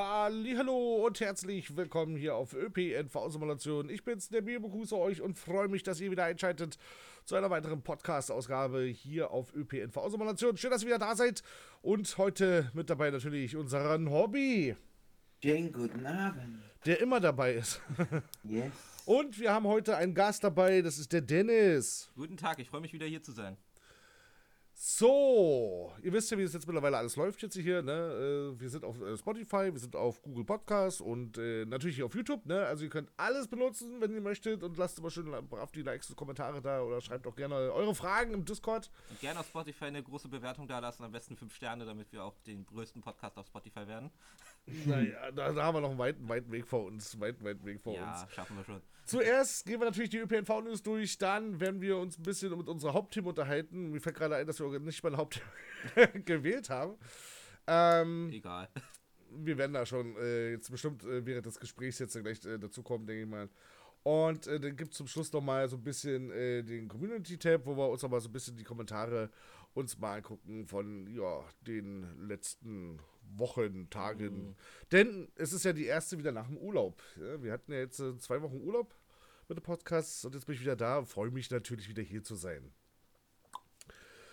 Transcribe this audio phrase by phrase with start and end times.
[0.00, 3.90] Hallo und herzlich willkommen hier auf ÖPNV-Simulation.
[3.90, 6.78] Ich bin's, der Bier, begrüße euch und freue mich, dass ihr wieder einschaltet
[7.24, 10.56] zu einer weiteren Podcast-Ausgabe hier auf ÖPNV-Simulation.
[10.56, 11.42] Schön, dass ihr wieder da seid
[11.82, 14.76] und heute mit dabei natürlich unseren Hobby.
[15.42, 16.62] Schönen guten Abend.
[16.86, 17.80] Der immer dabei ist.
[18.44, 18.70] Yes.
[19.04, 22.12] Und wir haben heute einen Gast dabei, das ist der Dennis.
[22.14, 23.56] Guten Tag, ich freue mich wieder hier zu sein.
[24.80, 28.52] So, ihr wisst ja, wie das jetzt mittlerweile alles läuft jetzt hier, ne?
[28.54, 32.06] Äh, Wir sind auf äh, Spotify, wir sind auf Google Podcasts und äh, natürlich hier
[32.06, 32.64] auf YouTube, ne?
[32.64, 36.08] Also ihr könnt alles benutzen, wenn ihr möchtet und lasst immer schön brav die Likes
[36.10, 38.88] und Kommentare da oder schreibt auch gerne eure Fragen im Discord.
[39.10, 42.22] Und gerne auf Spotify eine große Bewertung da lassen, am besten 5 Sterne, damit wir
[42.22, 44.12] auch den größten Podcast auf Spotify werden.
[44.86, 47.80] Naja, da, da haben wir noch einen weiten, weiten Weg vor uns, weiten, weiten Weg
[47.80, 48.32] vor ja, uns.
[48.32, 48.80] schaffen wir schon.
[49.04, 52.92] Zuerst gehen wir natürlich die ÖPNV-News durch, dann werden wir uns ein bisschen mit unserem
[52.92, 53.90] Hauptteam unterhalten.
[53.90, 55.44] Mir fällt gerade ein, dass wir nicht mein Hauptteam
[56.26, 56.94] gewählt haben.
[57.66, 58.68] Ähm, Egal.
[59.30, 62.82] wir werden da schon äh, jetzt bestimmt äh, während des Gesprächs jetzt gleich äh, dazu
[62.82, 63.48] kommen, denke ich mal.
[64.02, 67.76] Und äh, dann gibt es zum Schluss nochmal so ein bisschen äh, den Community-Tab, wo
[67.76, 69.30] wir uns aber so ein bisschen die Kommentare
[69.74, 72.98] uns mal angucken von ja, den letzten
[73.36, 74.56] Wochen, Tagen.
[74.92, 77.02] Denn es ist ja die erste wieder nach dem Urlaub.
[77.16, 78.94] Ja, wir hatten ja jetzt äh, zwei Wochen Urlaub
[79.48, 82.22] mit dem Podcast und jetzt bin ich wieder da und freue mich natürlich wieder hier
[82.22, 82.72] zu sein.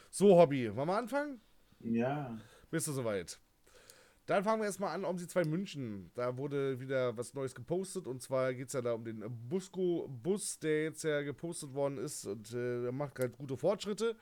[0.09, 1.41] So, Hobby, wollen wir anfangen?
[1.79, 2.37] Ja.
[2.69, 3.39] Bist du soweit?
[4.25, 6.09] Dann fangen wir erstmal an um die zwei München.
[6.15, 10.59] Da wurde wieder was Neues gepostet und zwar geht es ja da um den Busco-Bus,
[10.59, 14.15] der jetzt ja gepostet worden ist und äh, der macht halt gute Fortschritte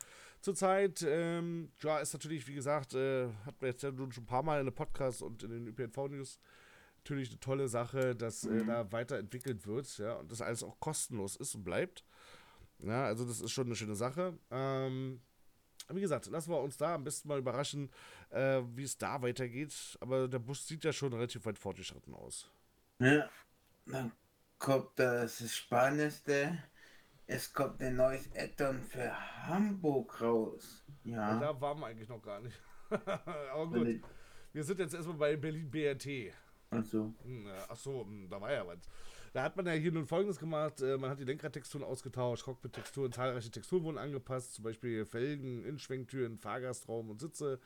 [0.44, 1.04] zurzeit.
[1.08, 4.60] Ähm, ja, ist natürlich, wie gesagt, äh, hat man jetzt ja schon ein paar Mal
[4.60, 6.40] in den Podcast und in den ÖPNV-News
[6.98, 11.36] natürlich eine tolle Sache, dass äh, da weiterentwickelt wird, ja, und das alles auch kostenlos
[11.36, 12.04] ist und bleibt.
[12.80, 14.38] Ja, also das ist schon eine schöne Sache.
[14.52, 15.22] Ähm,
[15.90, 17.90] wie gesagt, lassen wir uns da am besten mal überraschen,
[18.30, 19.98] äh, wie es da weitergeht.
[20.00, 22.50] Aber der Bus sieht ja schon relativ weit fortgeschritten aus.
[23.00, 23.30] ja.
[23.86, 24.14] Dann
[24.60, 26.58] kommt das Spannendste.
[27.28, 29.12] Es kommt ein neues Addon für
[29.48, 30.84] Hamburg raus.
[31.06, 31.40] Und Ja.
[31.40, 32.60] da waren wir eigentlich noch gar nicht.
[33.54, 34.02] Aber gut,
[34.52, 36.34] wir sind jetzt erstmal bei Berlin BRT.
[36.70, 38.80] Also, Hm, ja, Ach so, hm, da war ja was.
[39.32, 43.12] Da hat man ja hier nun folgendes gemacht: äh, Man hat die Lenkradtexturen ausgetauscht, Cockpit-Texturen,
[43.12, 47.60] zahlreiche Texturen wurden angepasst, zum Beispiel Felgen, Innenschwenktüren, Fahrgastraum und Sitze.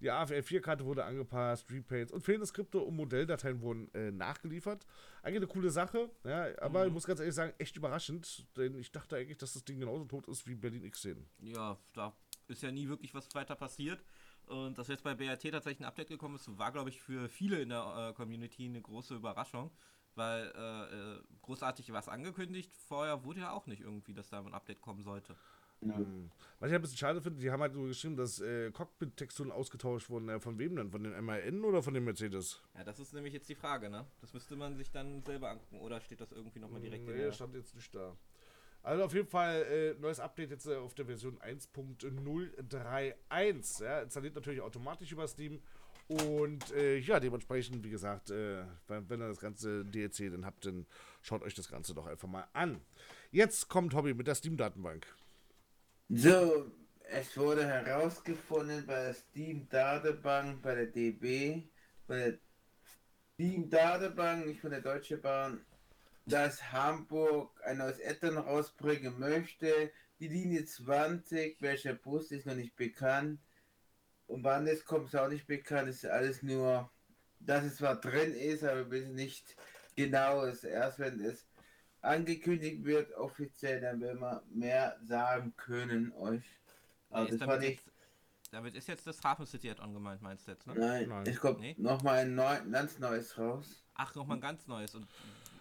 [0.00, 4.86] Die AFR4-Karte wurde angepasst, Repaints und fehlende Skripte und Modelldateien wurden äh, nachgeliefert.
[5.22, 8.92] Eigentlich eine coole Sache, ja, aber ich muss ganz ehrlich sagen, echt überraschend, denn ich
[8.92, 11.16] dachte eigentlich, dass das Ding genauso tot ist wie Berlin X10.
[11.40, 12.14] Ja, da
[12.48, 14.02] ist ja nie wirklich was weiter passiert.
[14.46, 17.60] Und dass jetzt bei BRT tatsächlich ein Update gekommen ist, war, glaube ich, für viele
[17.60, 19.70] in der äh, Community eine große Überraschung.
[20.16, 22.74] Weil äh, äh, großartig was angekündigt.
[22.88, 25.36] Vorher wurde ja auch nicht irgendwie, dass da ein Update kommen sollte.
[25.82, 26.30] Hm.
[26.58, 30.10] Was ich ein bisschen schade finde, die haben halt so geschrieben, dass äh, Cockpit-Texturen ausgetauscht
[30.10, 30.28] wurden.
[30.28, 30.90] Äh, von wem denn?
[30.90, 32.60] Von den MAN oder von den Mercedes?
[32.76, 34.04] Ja, das ist nämlich jetzt die Frage, ne?
[34.20, 35.80] Das müsste man sich dann selber angucken.
[35.80, 37.32] Oder steht das irgendwie nochmal direkt in Nee, der...
[37.32, 38.14] stand jetzt nicht da.
[38.82, 43.84] Also auf jeden Fall äh, neues Update jetzt äh, auf der Version 1.031.
[43.84, 45.60] Ja, installiert natürlich automatisch über Steam.
[46.08, 50.66] Und äh, ja, dementsprechend, wie gesagt, äh, wenn, wenn ihr das ganze DLC dann habt,
[50.66, 50.86] dann
[51.22, 52.80] schaut euch das Ganze doch einfach mal an.
[53.30, 55.06] Jetzt kommt Hobby mit der Steam-Datenbank.
[56.12, 56.72] So,
[57.02, 61.68] es wurde herausgefunden bei der Steam-Datenbank, bei der DB,
[62.08, 62.38] bei der
[63.34, 65.64] Steam-Datenbank, nicht von der Deutsche Bahn,
[66.26, 69.92] dass Hamburg ein neues Addon rausbringen möchte.
[70.18, 73.40] Die Linie 20, welcher Bus ist noch nicht bekannt.
[74.26, 75.88] Und wann es kommt, ist auch nicht bekannt.
[75.88, 76.90] Es ist alles nur,
[77.38, 79.56] dass es zwar drin ist, aber wir wissen nicht
[79.94, 80.44] genau.
[80.44, 81.46] Es erst wenn es
[82.02, 86.42] angekündigt wird, offiziell, dann werden wir mehr sagen können euch.
[87.10, 87.90] Nee, Also fand damit, ich, jetzt,
[88.52, 90.74] damit ist jetzt das Hafen City Add-on gemeint, meinst du jetzt, ne?
[90.76, 91.24] nein, Nein.
[91.26, 91.74] es kommt Nee?
[91.78, 93.84] nochmal ein neu, ganz neues raus.
[93.94, 94.94] Ach, nochmal ein ganz neues.
[94.94, 95.06] Und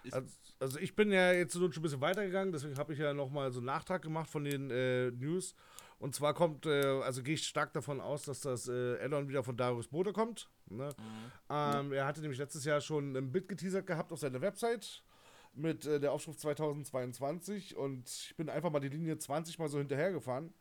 [0.03, 0.27] ist, Also,
[0.59, 3.51] also ich bin ja jetzt so schon ein bisschen weitergegangen, deswegen habe ich ja nochmal
[3.51, 5.55] so einen Nachtrag gemacht von den äh, News.
[5.97, 9.43] Und zwar kommt, äh, also gehe ich stark davon aus, dass das äh, Addon wieder
[9.43, 10.49] von Darius Bode kommt.
[10.67, 10.87] Ne?
[11.49, 15.03] Ähm, er hatte nämlich letztes Jahr schon ein Bild geteasert gehabt auf seiner Website
[15.53, 19.77] mit äh, der Aufschrift 2022 und ich bin einfach mal die Linie 20 mal so
[19.77, 20.53] hinterhergefahren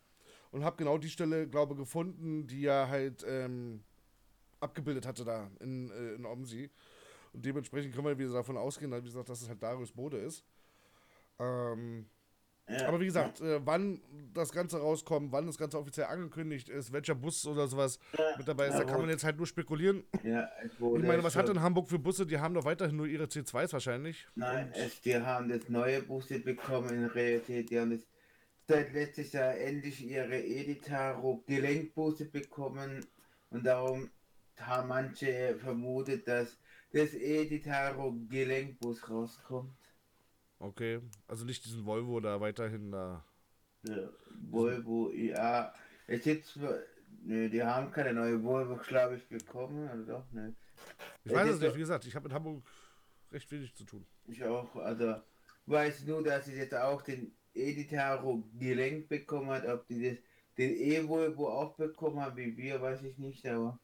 [0.51, 3.83] und habe genau die Stelle, glaube gefunden, die er halt ähm,
[4.61, 6.71] abgebildet hatte da in, äh, in Omsi.
[7.33, 10.45] Und dementsprechend können wir wieder davon ausgehen, wie gesagt, dass es halt Darius Bode ist.
[11.39, 12.07] Ähm,
[12.69, 14.01] Ja, aber wie gesagt, äh, wann
[14.35, 17.99] das Ganze rauskommt, wann das Ganze offiziell angekündigt ist, welcher Bus oder sowas
[18.37, 20.05] mit dabei ist, da kann man jetzt halt nur spekulieren.
[20.23, 22.27] ja, Ich meine, was hat denn Hamburg für Busse?
[22.27, 24.27] Die haben doch weiterhin nur ihre C2s wahrscheinlich.
[24.35, 27.71] Nein, es, die haben das neue Busse bekommen in Realität.
[27.71, 28.07] Die haben das
[28.67, 33.05] seit letztes Jahr endlich ihre Editaro Gelenkbusse bekommen
[33.51, 34.11] und darum
[34.61, 36.59] haben manche vermutet, dass
[36.93, 39.73] das Editaro Gelenkbus rauskommt.
[40.61, 43.25] Okay, also nicht diesen Volvo da weiterhin da.
[43.85, 44.09] Ja,
[44.51, 45.73] Volvo, ja.
[46.07, 46.57] Es jetzt,
[47.23, 50.55] ne, die haben keine neue Volvo, glaube ich, bekommen, oder doch, ne.
[51.25, 52.65] Ich weiß es nicht, wie gesagt, ich habe in Hamburg
[53.31, 54.07] recht wenig zu tun.
[54.27, 55.17] Ich auch, also
[55.67, 60.19] weiß nur, dass sie jetzt auch den Editaro Gelenk bekommen hat, ob die das,
[60.57, 63.79] den E-Volvo auch bekommen haben, wie wir, weiß ich nicht, aber.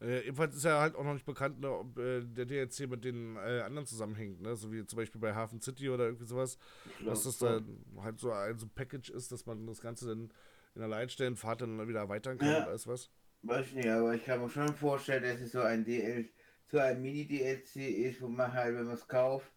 [0.00, 3.04] Äh, ebenfalls ist ja halt auch noch nicht bekannt, ne, ob äh, der DLC mit
[3.04, 4.54] den äh, anderen zusammenhängt, ne?
[4.54, 6.56] So wie zum Beispiel bei Hafen City oder irgendwie sowas.
[7.04, 10.30] Dass das dann halt so ein so Package ist, dass man das Ganze dann
[10.74, 12.58] in der Leitstellenfahrt dann wieder erweitern kann Ja.
[12.58, 13.10] oder alles was.
[13.42, 16.28] Weiß ich nicht, aber ich kann mir schon vorstellen, dass es so ein DL,
[16.66, 19.50] so ein Mini-DLC ist, wo man halt, wenn man es kauft,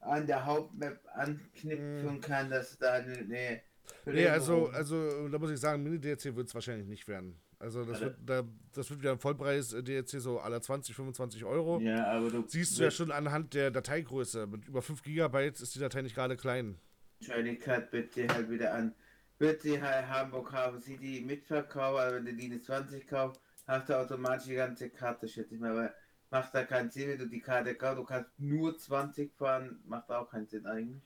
[0.00, 3.62] an der Hauptmap anknüpfen kann, dass da eine, eine
[4.06, 7.40] Nee, also, also da muss ich sagen, Mini-DLC wird es wahrscheinlich nicht werden.
[7.60, 11.80] Also das Alle- wird, da, das wird wieder ein Vollpreis-DLC, so aller 20, 25 Euro.
[11.80, 14.46] Ja, aber du Siehst du ja schon anhand der Dateigröße.
[14.46, 16.78] Mit über 5 GB ist die Datei nicht gerade klein.
[17.20, 18.94] Wahrscheinlichkeit wird sie halt wieder an.
[19.38, 23.98] Wird sie halt Hamburg Hafen City mitverkaufen, aber wenn du die 20 kaufst, hast du
[23.98, 25.94] automatisch die ganze Karte, schätze ich mal, weil
[26.30, 30.10] macht da keinen Sinn, wenn du die Karte kaufst, du kannst nur 20 fahren, macht
[30.10, 31.02] auch keinen Sinn eigentlich.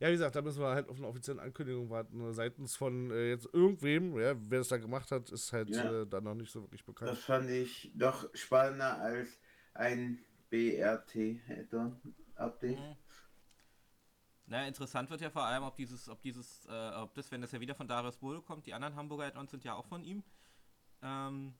[0.00, 2.32] Ja, wie gesagt, da müssen wir halt auf eine offizielle Ankündigung warten.
[2.32, 6.02] Seitens von äh, jetzt irgendwem, ja, wer es da gemacht hat, ist halt Ja.
[6.02, 7.10] äh, da noch nicht so wirklich bekannt.
[7.10, 9.38] Das fand ich doch spannender als
[9.74, 10.18] ein
[10.50, 12.78] BRT-Add-on-Update.
[12.78, 12.96] Mhm.
[14.46, 17.52] Naja, interessant wird ja vor allem, ob dieses, ob dieses, äh, ob das, wenn das
[17.52, 20.22] ja wieder von Darius Bohle kommt, die anderen Hamburger Add-ons sind ja auch von ihm.
[21.02, 21.52] Ähm,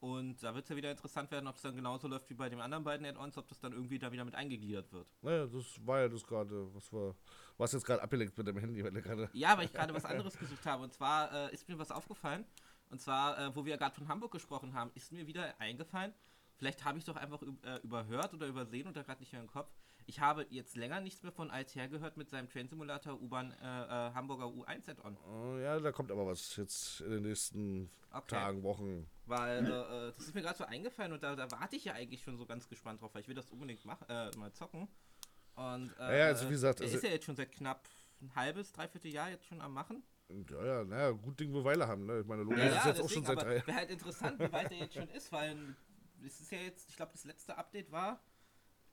[0.00, 2.48] und da wird es ja wieder interessant werden, ob es dann genauso läuft wie bei
[2.48, 5.06] den anderen beiden Add-ons, ob das dann irgendwie da wieder mit eingegliedert wird.
[5.20, 7.14] Naja, das war ja das gerade, was war.
[7.58, 9.28] Was jetzt gerade abgelenkt mit dem Handy, weil gerade.
[9.34, 10.84] Ja, weil ich gerade was anderes gesucht habe.
[10.84, 12.46] Und zwar äh, ist mir was aufgefallen.
[12.88, 16.14] Und zwar, äh, wo wir gerade von Hamburg gesprochen haben, ist mir wieder eingefallen.
[16.56, 19.70] Vielleicht habe ich doch einfach äh, überhört oder übersehen oder gerade nicht mehr im Kopf.
[20.10, 24.08] Ich habe jetzt länger nichts mehr von Altair gehört mit seinem Train Simulator U-Bahn äh,
[24.08, 25.16] äh, Hamburger U1 Add-on.
[25.18, 28.34] Oh, ja, da kommt aber was jetzt in den nächsten Okay.
[28.34, 29.08] Tagen, Wochen.
[29.26, 29.68] Weil äh,
[30.08, 32.36] äh, das ist mir gerade so eingefallen und da, da warte ich ja eigentlich schon
[32.36, 34.88] so ganz gespannt drauf, weil ich will das unbedingt mach, äh, mal zocken.
[35.54, 37.86] Und äh, Ja, also wie gesagt, der also- ist ja jetzt schon seit knapp
[38.20, 40.02] ein halbes, dreiviertel Jahr jetzt schon am Machen.
[40.50, 42.18] Ja, ja, naja, gut Ding, wo Weile haben, ne?
[42.18, 44.40] Ich meine, Logo Ja, ist ja, jetzt auch schon deswegen, seit drei wäre halt interessant,
[44.40, 45.76] wie weit er jetzt schon ist, weil
[46.26, 48.20] es ist ja jetzt, ich glaube, das letzte Update war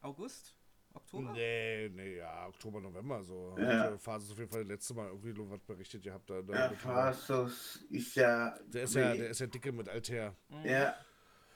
[0.01, 0.53] August,
[0.97, 1.31] Oktober.
[1.33, 3.55] Nee, nee, ja, Oktober, November so.
[3.57, 3.65] Ja.
[3.79, 6.29] Hat, äh, Phase auf jeden Fall letzte Mal irgendwie nur was berichtet gehabt.
[6.29, 8.57] Da, da Ja, Fasos ist ja.
[8.67, 10.35] der ist ja, der ist ja dicke mit Altair.
[10.63, 10.95] Ja,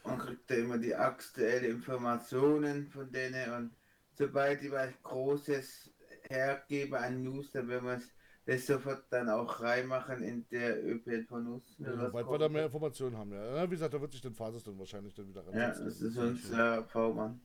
[0.04, 3.76] und kriegt da immer die aktuelle Informationen von denen und
[4.14, 5.92] sobald die was Großes
[6.30, 8.10] hergeben an News, dann werden wir es
[8.46, 11.76] das sofort dann auch reinmachen in der ÖPN von uns.
[11.78, 13.56] wenn was Sobald wir da mehr Informationen haben, ja.
[13.58, 13.66] ja.
[13.70, 15.86] Wie gesagt, da wird sich den Phases dann wahrscheinlich dann wieder Ja, ransetzen.
[15.86, 17.40] das ist unser V-Mann.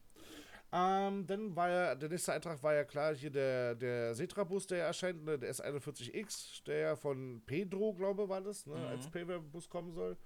[0.79, 4.85] Ähm, dann war ja, der nächste Eintrag war ja klar, hier der, der Setra-Bus, der
[4.85, 8.87] erscheint, ne, der S41X, der ja von Pedro, glaube war das, ne, Mhm.
[8.87, 10.17] als Payware-Bus kommen soll.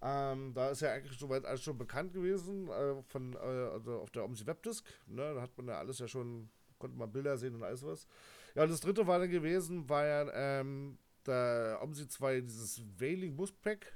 [0.00, 4.10] Ähm, da ist ja eigentlich soweit alles schon bekannt gewesen, äh, von, äh, also auf
[4.10, 7.54] der OMSI Webdisk, ne, da hat man ja alles ja schon, konnte man Bilder sehen
[7.56, 8.06] und alles was.
[8.54, 13.36] Ja, und das dritte war dann gewesen, war ja, ähm, der OMSI 2, dieses Wailing
[13.36, 13.92] Bus Pack.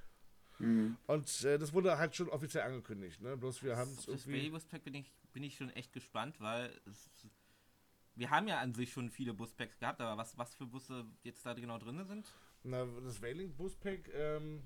[0.59, 0.97] Mhm.
[1.07, 3.37] Und äh, das wurde halt schon offiziell angekündigt, ne?
[3.37, 4.51] Bloß wir haben es Auf das irgendwie.
[4.51, 7.11] Baby Pack bin ich, bin ich schon echt gespannt, weil es,
[8.15, 11.45] wir haben ja an sich schon viele Buspacks gehabt, aber was, was für Busse jetzt
[11.47, 12.27] da genau drin sind?
[12.63, 14.63] Na, das Wailing Bus Pack, ähm,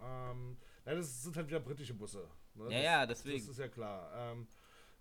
[0.00, 2.28] ähm, ja, das sind halt wieder britische Busse.
[2.54, 2.64] Ne?
[2.64, 3.38] Ja, das, ja, deswegen.
[3.38, 4.10] Das ist ja klar.
[4.14, 4.46] Ähm,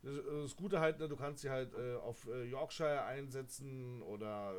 [0.02, 4.54] das, das Gute halt, ne, du kannst sie halt äh, auf äh, Yorkshire einsetzen oder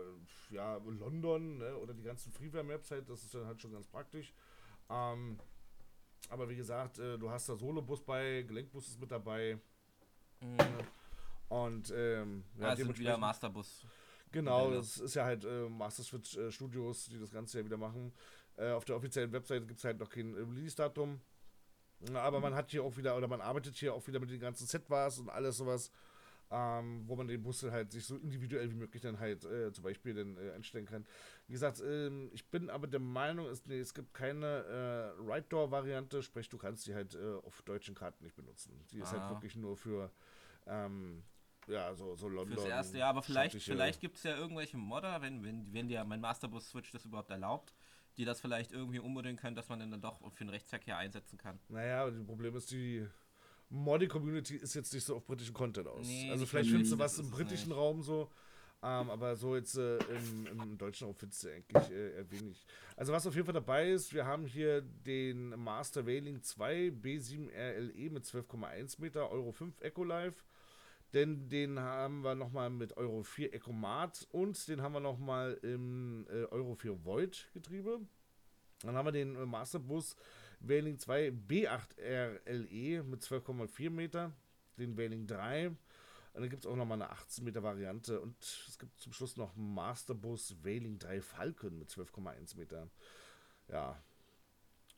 [0.50, 4.32] ja, London ne, oder die ganzen Freeware-Maps halt, das ist dann halt schon ganz praktisch.
[4.90, 5.38] Ähm,
[6.30, 9.58] aber wie gesagt, äh, du hast da Solobus bei, Gelenkbus ist mit dabei
[10.44, 10.58] Mhm.
[11.48, 13.86] und ähm, Ja, sind wieder Masterbus.
[14.32, 17.76] Genau, das ist ja halt äh, Master Switch äh, Studios, die das Ganze ja wieder
[17.76, 18.12] machen.
[18.56, 21.20] Äh, auf der offiziellen Webseite gibt es halt noch kein äh, Release-Datum.
[22.12, 24.66] Aber man hat hier auch wieder, oder man arbeitet hier auch wieder mit den ganzen
[24.66, 25.90] Setbars und alles sowas,
[26.50, 29.84] ähm, wo man den Bus halt sich so individuell wie möglich dann halt äh, zum
[29.84, 31.06] Beispiel dann äh, einstellen kann.
[31.46, 36.22] Wie gesagt, ähm, ich bin aber der Meinung, es, nee, es gibt keine äh, Right-Door-Variante,
[36.22, 38.78] sprich du kannst die halt äh, auf deutschen Karten nicht benutzen.
[38.90, 39.20] Die ist Ah.
[39.20, 40.10] halt wirklich nur für
[40.66, 41.22] ähm,
[41.66, 42.58] ja, so, so London.
[42.58, 46.04] Fürs erste Jahr, aber vielleicht, vielleicht gibt es ja irgendwelche Modder, wenn, wenn, wenn dir
[46.04, 47.74] mein Masterbus-Switch das überhaupt erlaubt,
[48.16, 51.58] die das vielleicht irgendwie ummodeln können, dass man dann doch für den Rechtsverkehr einsetzen kann.
[51.68, 53.06] Naja, das Problem ist, die
[53.74, 56.06] Modding-Community ist jetzt nicht so auf britischen Content aus.
[56.06, 57.78] Nee, also vielleicht findest du was im britischen nicht.
[57.78, 58.30] Raum so.
[58.82, 62.66] Ähm, aber so jetzt äh, im, im deutschen Raum findest du eigentlich äh, eher wenig.
[62.96, 67.48] Also was auf jeden Fall dabei ist, wir haben hier den Master Whaling 2 B7
[67.48, 70.44] RLE mit 12,1 Meter, Euro 5 Ecolife.
[71.14, 76.26] Denn den haben wir nochmal mit Euro 4 Ecomat und den haben wir nochmal im
[76.28, 78.00] äh, Euro 4 Void Getriebe.
[78.82, 80.16] Dann haben wir den äh, Masterbus
[80.68, 84.32] Whaling 2 B8 RLE mit 12,4 Meter,
[84.78, 85.68] den Whaling 3.
[85.68, 85.76] Und
[86.40, 89.54] dann gibt es auch nochmal eine 18 Meter Variante und es gibt zum Schluss noch
[89.54, 92.88] Masterbus Whaling 3 Falcon mit 12,1 Meter.
[93.68, 94.02] Ja,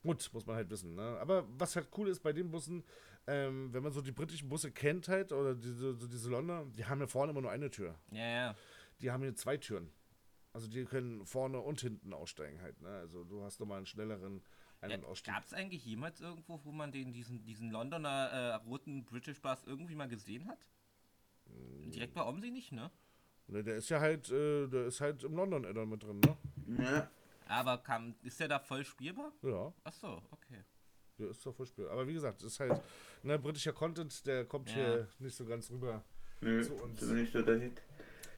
[0.02, 0.94] gut, muss man halt wissen.
[0.94, 1.18] Ne?
[1.20, 2.84] Aber was halt cool ist bei den Bussen,
[3.26, 6.84] ähm, wenn man so die britischen Busse kennt halt, oder diese, so diese Londoner, die
[6.84, 7.94] haben ja vorne immer nur eine Tür.
[8.10, 8.56] Ja, ja.
[9.00, 9.90] Die haben hier zwei Türen.
[10.52, 12.80] Also die können vorne und hinten aussteigen halt.
[12.80, 12.88] Ne?
[12.88, 14.42] Also du hast nochmal einen schnelleren
[14.82, 15.32] Ja, Ausstieg.
[15.34, 19.64] Gab es eigentlich jemals irgendwo, wo man den, diesen, diesen Londoner äh, roten British Bus
[19.64, 20.58] irgendwie mal gesehen hat?
[21.46, 21.90] Hm.
[21.90, 22.90] Direkt bei Omsi nicht, ne?
[23.48, 26.36] Ne, der ist ja halt, äh, der ist halt im London Addon mit drin, ne?
[26.82, 27.10] Ja,
[27.48, 29.32] Aber kam, ist der da voll spielbar?
[29.42, 30.64] Ja, Ach so, okay.
[31.18, 31.88] der ist doch voll spiel.
[31.88, 32.80] Aber wie gesagt, ist halt,
[33.22, 34.74] ne, britischer Content, der kommt Ja.
[34.74, 36.02] hier nicht so ganz rüber.
[36.40, 37.00] nö, Zu uns.
[37.00, 37.80] so nicht so der Hit.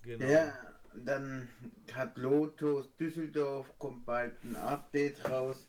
[0.03, 0.27] Genau.
[0.27, 0.53] Ja,
[0.95, 1.49] dann
[1.95, 5.68] hat Lotus Düsseldorf, kommt bald ein Update raus.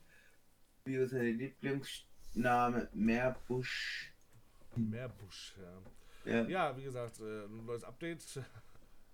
[0.85, 2.89] Wie ist seine Lieblingsname?
[2.93, 4.13] Meerbusch.
[4.75, 5.81] Meerbusch, ja.
[6.31, 8.23] Ja, Ja, wie gesagt, äh, ein neues Update.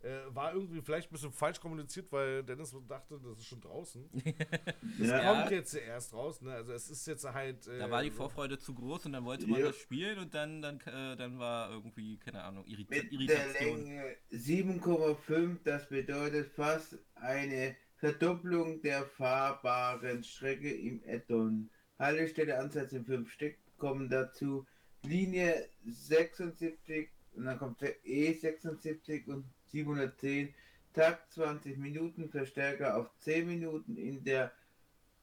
[0.04, 4.08] Äh, war irgendwie vielleicht ein bisschen falsch kommuniziert, weil Dennis dachte, das ist schon draußen.
[5.00, 5.34] ja.
[5.34, 6.54] Kommt jetzt erst raus, ne?
[6.54, 7.66] Also es ist jetzt halt.
[7.66, 9.68] Äh, Da war die Vorfreude zu groß und dann wollte man Ja.
[9.68, 13.84] das spielen und dann, dann, äh, dann war irgendwie, keine Ahnung, Irrit mit der Irritation.
[13.84, 21.70] Länge 7,5, das bedeutet fast eine Verdopplung der fahrbaren Strecke im Eddon.
[21.98, 24.66] Haltestelle Ansatz in 5 Stück kommen dazu.
[25.04, 30.54] Linie 76 und dann kommt der E76 und 710.
[30.94, 34.52] Takt 20 Minuten, Verstärker auf 10 Minuten in der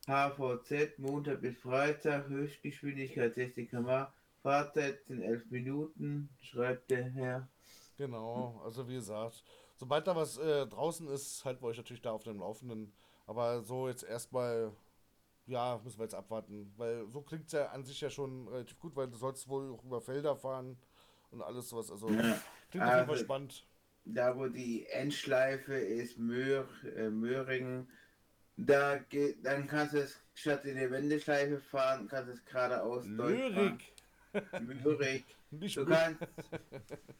[0.06, 4.12] HVZ, Montag bis Freitag, Höchstgeschwindigkeit 60 km/h,
[4.42, 7.48] Fahrzeit sind 11 Minuten, schreibt der Herr.
[7.96, 9.44] Genau, also wie gesagt,
[9.82, 12.92] sobald da was äh, draußen ist, halten wir euch natürlich da auf dem Laufenden.
[13.26, 14.70] Aber so jetzt erstmal,
[15.46, 16.72] ja, müssen wir jetzt abwarten.
[16.76, 19.72] Weil so klingt es ja an sich ja schon relativ gut, weil du sollst wohl
[19.74, 20.76] auch über Felder fahren
[21.32, 21.90] und alles sowas.
[21.90, 22.20] Also Ja.
[22.70, 23.66] klingt auf jeden Fall Also- spannend.
[24.04, 27.88] da wo die Endschleife ist, Möhr, äh, Möhringen,
[28.56, 33.04] da geht, dann kannst du es statt in die Wendeschleife fahren, kannst du es geradeaus
[33.04, 33.80] durchfahren.
[34.60, 35.24] Möhrig.
[35.52, 36.22] Nicht Du kannst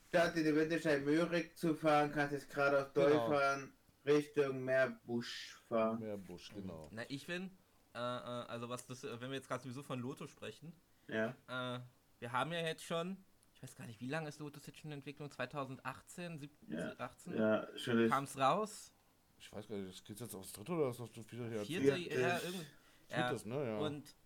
[0.09, 3.09] statt in die Wendeschleife Möhrig zu fahren, kannst du es geradeaus Genau.
[3.29, 3.73] durchfahren,
[4.07, 6.01] Richtung Meerbusch fahren.
[6.01, 6.89] Meerbusch, genau.
[6.93, 7.51] Na, ich bin,
[7.95, 10.73] äh, äh, also was das, äh, wenn wir jetzt gerade sowieso von Loto sprechen,
[11.09, 11.37] Ja.
[11.49, 11.81] äh,
[12.21, 13.23] wir haben ja jetzt schon,
[13.55, 15.31] ich weiß gar nicht, wie lange ist Lotus jetzt schon in Entwicklung?
[15.31, 16.95] 2018, 17, Ja.
[16.99, 17.37] 18?
[17.37, 18.93] Ja, schon Kam es raus?
[19.39, 21.65] Ich weiß gar nicht, das geht jetzt aufs dritte oder ist das noch wieder her?
[21.65, 22.67] Vierte, ja, irgendwie.
[23.09, 23.67] Ja, Viertes, ne?
[23.67, 23.79] Ja.
[23.79, 24.17] Und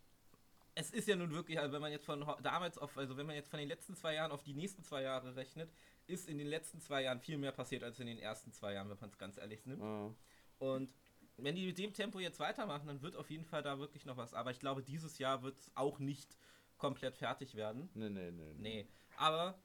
[0.79, 3.35] es ist ja nun wirklich, also wenn man jetzt von damals auf, also wenn man
[3.35, 5.73] jetzt von den letzten zwei Jahren auf die nächsten zwei Jahre rechnet,
[6.07, 8.91] ist in den letzten zwei Jahren viel mehr passiert als in den ersten zwei Jahren,
[8.91, 9.83] wenn man es ganz ehrlich nimmt.
[9.83, 10.15] Ah.
[10.59, 10.95] Und
[11.39, 14.19] wenn die mit dem Tempo jetzt weitermachen, dann wird auf jeden Fall da wirklich noch
[14.19, 14.35] was.
[14.35, 16.37] Aber ich glaube, dieses Jahr wird es auch nicht
[16.77, 17.89] komplett fertig werden.
[17.95, 18.55] Nee, nee, nee.
[18.59, 18.89] Nee.
[19.17, 19.59] Aber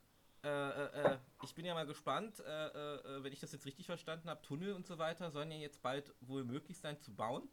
[0.43, 3.65] äh, äh, äh, ich bin ja mal gespannt, äh, äh, äh, wenn ich das jetzt
[3.65, 7.13] richtig verstanden habe, Tunnel und so weiter sollen ja jetzt bald wohl möglich sein zu
[7.13, 7.49] bauen.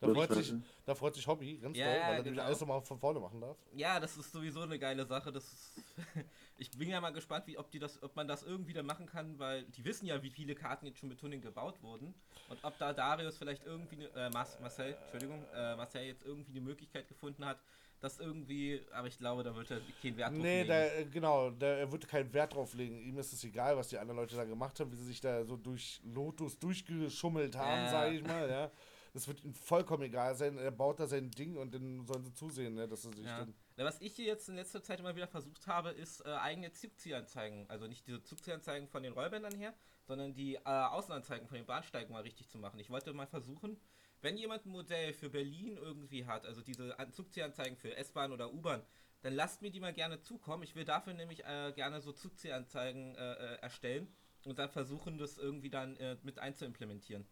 [0.00, 0.52] Da freut, sich,
[0.84, 2.44] da freut sich Hobby ganz Ja, doll, ja, weil er nämlich genau.
[2.44, 3.56] alles nochmal von vorne machen darf.
[3.74, 5.32] Ja, das ist sowieso eine geile Sache.
[5.32, 5.72] Das ist
[6.58, 9.06] ich bin ja mal gespannt, wie, ob, die das, ob man das irgendwie dann machen
[9.06, 12.14] kann, weil die wissen ja, wie viele Karten jetzt schon mit Tuning gebaut wurden.
[12.48, 16.50] Und ob da Darius vielleicht irgendwie, ne, äh, Mar Marcel, Entschuldigung, äh, Marcel jetzt irgendwie
[16.52, 17.58] eine Möglichkeit gefunden hat,
[18.00, 20.68] das irgendwie, aber ich glaube, da wird er keinen Wert drauf Nee, legen.
[20.68, 22.98] da, äh, genau, da, er wird keinen Wert drauf legen.
[23.00, 25.44] Ihm ist es egal, was die anderen Leute da gemacht haben, wie sie sich da
[25.44, 27.90] so durch Lotus durchgeschummelt haben, Ja.
[27.90, 28.70] sage ich mal, ja.
[29.16, 30.58] Das wird ihm vollkommen egal sein.
[30.58, 33.38] Er baut da sein Ding und dann sollen sie zusehen, ne, dass er sich Ja.
[33.38, 33.54] dann.
[33.78, 36.70] Na, was ich hier jetzt in letzter Zeit immer wieder versucht habe, ist äh, eigene
[36.72, 37.64] Zugziehanzeigen.
[37.70, 39.72] Also nicht diese Zugziehanzeigen von den Rollbändern her,
[40.06, 42.78] sondern die äh, Außenanzeigen von den Bahnsteigen mal richtig zu machen.
[42.78, 43.78] Ich wollte mal versuchen,
[44.20, 48.52] wenn jemand ein Modell für Berlin irgendwie hat, also diese An- Zugziehanzeigen für S-Bahn oder
[48.52, 48.82] U-Bahn,
[49.22, 50.62] dann lasst mir die mal gerne zukommen.
[50.62, 54.08] Ich will dafür nämlich äh, gerne so Zugziehanzeigen äh, äh, erstellen
[54.44, 57.26] und dann versuchen, das irgendwie dann äh, mit einzuimplementieren.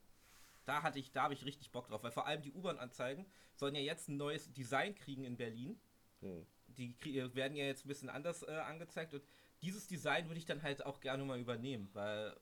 [0.64, 3.74] Da hatte ich, da habe ich richtig Bock drauf, weil vor allem die U-Bahn-Anzeigen sollen
[3.74, 5.78] ja jetzt ein neues Design kriegen in Berlin
[6.20, 6.46] Hm.
[6.68, 9.22] die krie- werden ja jetzt ein bisschen anders äh, angezeigt und
[9.62, 12.34] dieses Design würde ich dann halt auch gerne mal übernehmen, weil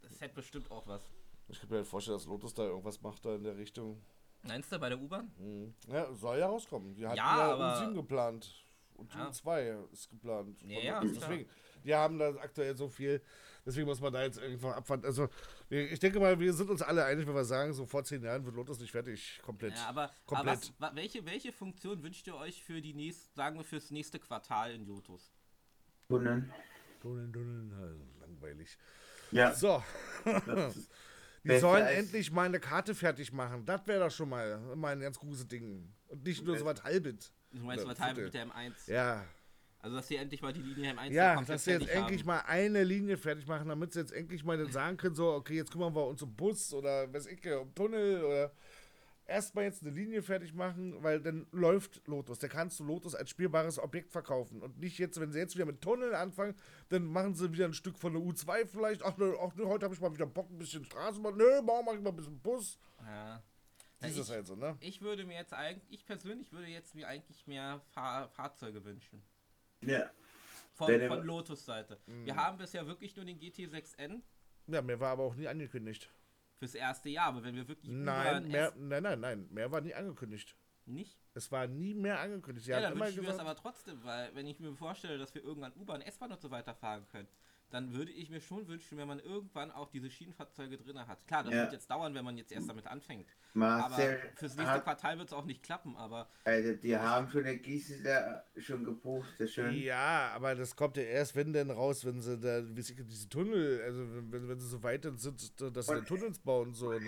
[0.00, 1.02] das hätte bestimmt auch was.
[1.48, 4.02] Ich kann mir halt vorstellen, dass Lotus da irgendwas macht da in der Richtung.
[4.42, 5.30] Meinst du bei der U-Bahn?
[5.38, 5.74] Hm.
[5.88, 6.94] Ja, soll ja rauskommen.
[6.94, 8.64] Die hatten Ja, ja, aber- U7 geplant.
[8.94, 9.28] Und Ja.
[9.28, 10.62] U2 ist geplant.
[10.62, 11.00] Ja, ja.
[11.00, 11.48] Deswegen,
[11.84, 13.20] die haben da aktuell so viel.
[13.66, 15.04] Deswegen muss man da jetzt irgendwann abwarten.
[15.04, 15.28] Also,
[15.68, 18.44] ich denke mal, wir sind uns alle einig, wenn wir sagen, so vor zehn Jahren
[18.44, 19.40] wird Lotus nicht fertig.
[19.42, 19.74] Komplett.
[19.74, 20.56] Ja, aber, aber Komplett.
[20.58, 24.20] was, wa- welche, welche Funktion wünscht ihr euch für die nächste, sagen wir fürs nächste
[24.20, 25.32] Quartal in Lotus?
[26.08, 26.52] Tunneln.
[27.00, 28.78] Tunneln, tunneln, äh, langweilig.
[29.32, 29.52] Ja.
[29.52, 29.82] So,
[31.44, 33.64] die sollen endlich mal eine Karte fertig machen.
[33.66, 35.92] Das wäre doch schon mal, mal ein ganz großes Ding.
[36.06, 37.32] Und nicht nur so was halbes.
[37.50, 38.46] Du meinst verteilen Viertel.
[38.46, 38.90] mit der M1?
[38.92, 39.24] Ja,
[39.86, 42.26] Also, dass sie endlich mal die Linie M1 ja, komplett dass sie jetzt endlich haben.
[42.26, 45.54] mal eine Linie fertig machen, damit sie jetzt endlich mal dann sagen können, so, okay,
[45.54, 48.52] jetzt kümmern wir uns um Bus oder weiß ich, um Tunnel oder
[49.26, 52.40] erstmal jetzt eine Linie fertig machen, weil dann läuft Lotus.
[52.40, 54.60] Da kannst du Lotus als spielbares Objekt verkaufen.
[54.60, 56.56] Und nicht jetzt, wenn sie jetzt wieder mit Tunnel anfangen,
[56.88, 59.04] dann machen sie wieder ein Stück von der U2 vielleicht.
[59.04, 61.36] Ach ne, ach, ne heute habe ich mal wieder Bock, ein bisschen Straßenbahn.
[61.36, 62.76] Nö, morgen mache ich mal ein bisschen Bus.
[63.04, 63.40] Ja.
[64.00, 64.76] Das Ja, ist ich, halt so, ne?
[64.80, 69.22] ich würde mir jetzt eigentlich, ich persönlich würde jetzt mir eigentlich mehr Fahr Fahrzeuge wünschen.
[69.82, 70.10] Ja.
[70.74, 71.98] Von, von Lotus Seite.
[72.06, 72.26] Mhm.
[72.26, 74.20] Wir haben bisher wirklich nur den GT6N
[74.66, 76.10] Ja, mehr war aber auch nie angekündigt.
[76.58, 79.48] fürs erste Jahr, aber wenn wir wirklich über Nein, ein mehr, S nein, nein, nein,
[79.50, 80.54] mehr war nie angekündigt.
[80.84, 82.66] nicht, Es war nie mehr angekündigt.
[82.66, 85.16] Sie ja, dann immer ich mir das gesagt, aber trotzdem, weil wenn ich mir vorstelle,
[85.18, 87.28] dass wir irgendwann U-Bahn, S-Bahn und so weiter fahren können,
[87.70, 91.26] dann würde ich mir schon wünschen, wenn man irgendwann auch diese Schienenfahrzeuge drin hat.
[91.26, 91.62] Klar, das Ja.
[91.62, 93.26] wird jetzt dauern, wenn man jetzt erst damit anfängt.
[93.54, 97.28] Marcel aber fürs nächste hat, Quartal wird es auch nicht klappen, aber also die haben
[97.28, 99.72] schon der Gisela schon gepostet, schon.
[99.74, 103.28] Ja, aber das kommt ja erst, wenn denn raus, wenn sie da, wie sie diese
[103.28, 106.92] Tunnel, also wenn, wenn sie so weit sind, dass sie Und- da Tunnels bauen so,
[106.92, 106.98] ne?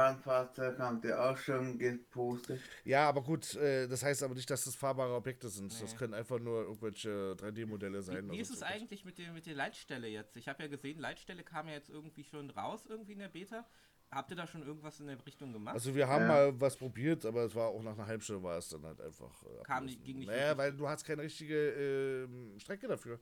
[0.00, 2.60] S-Bahn-Fahrzeug haben die auch schon gepostet.
[2.84, 5.72] Ja, aber gut, äh, das heißt aber nicht, dass das fahrbare Objekte sind.
[5.82, 5.98] Das Nee.
[5.98, 8.28] können einfach nur irgendwelche 3D-Modelle sein.
[8.30, 8.64] Wie, wie ist es so.
[8.66, 9.54] eigentlich mit, dem, mit der
[9.96, 10.36] Leitstelle jetzt?
[10.36, 13.66] Ich habe ja gesehen, Leitstelle kam ja jetzt irgendwie schon raus, irgendwie in der Beta.
[14.10, 15.74] Habt ihr da schon irgendwas in der Richtung gemacht?
[15.74, 16.28] Also wir haben Ja.
[16.28, 19.00] mal was probiert, aber es war auch nach einer halben Stunde war es dann halt
[19.00, 19.42] einfach.
[19.42, 21.70] Äh, Kam nicht- ging nicht Naja, weil du hast keine richtige
[22.24, 23.18] ähm, Strecke dafür.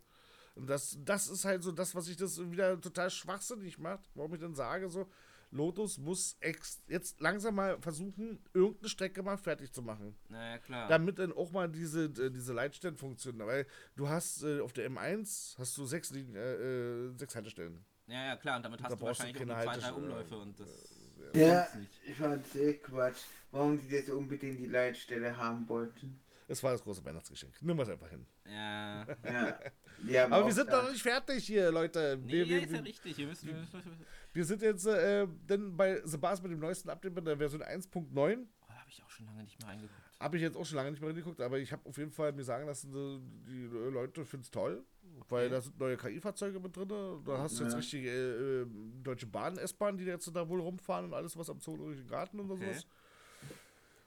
[0.55, 4.35] Und das, das ist halt so das, was ich das wieder total schwachsinnig macht, warum
[4.35, 5.09] ich dann sage so,
[5.55, 10.17] Lotus muss ex jetzt langsam mal versuchen, irgendeine Strecke mal fertig zu machen.
[10.29, 10.89] naja, klar.
[10.89, 13.47] Damit dann auch mal diese, äh, diese Leitstellen funktionieren.
[13.47, 17.85] Weil du hast äh, auf der M1 hast du sechs, Linien, äh, äh, sechs Haltestellen.
[18.09, 18.57] ja, ja, klar.
[18.57, 19.97] Und damit Da hast du brauchst du wahrscheinlich keine irgendwie zwei, drei.
[19.97, 21.01] Umläufe und das.
[21.35, 21.67] Ja,
[22.07, 26.21] ich fand's eh Quatsch, warum die das unbedingt die Leitstelle haben wollten.
[26.47, 27.55] Das war das große Weihnachtsgeschenk.
[27.63, 28.27] Nimm es einfach hin.
[28.47, 29.07] Ja.
[29.25, 29.59] Ja.
[30.25, 32.19] Haben Aber auch wir sind da- noch nicht fertig hier, Leute.
[32.23, 33.19] Nee, wir, ja, wir, ist ja wir, richtig.
[33.19, 36.91] Ihr müsst, wir müssen, oh, wir sind jetzt äh, dann bei Sebas mit dem neuesten
[36.91, 38.47] Update mit der Version 1.9.
[38.69, 40.01] da habe ich auch schon lange nicht mehr reingeguckt.
[40.21, 42.33] Habe ich jetzt auch schon lange nicht mehr geguckt, aber ich habe auf jeden Fall
[42.33, 44.85] mir sagen lassen, die, die Leute finden es toll,
[45.29, 45.55] weil Okay.
[45.55, 46.89] da sind neue KI-Fahrzeuge mit drin.
[46.89, 47.79] Da hast du jetzt Ja.
[47.79, 48.67] richtige äh, äh,
[49.03, 52.51] Deutsche Bahn, S-Bahn, die jetzt da wohl rumfahren und alles, was am Zoologischen Garten und
[52.51, 52.65] Okay.
[52.65, 52.87] sowas.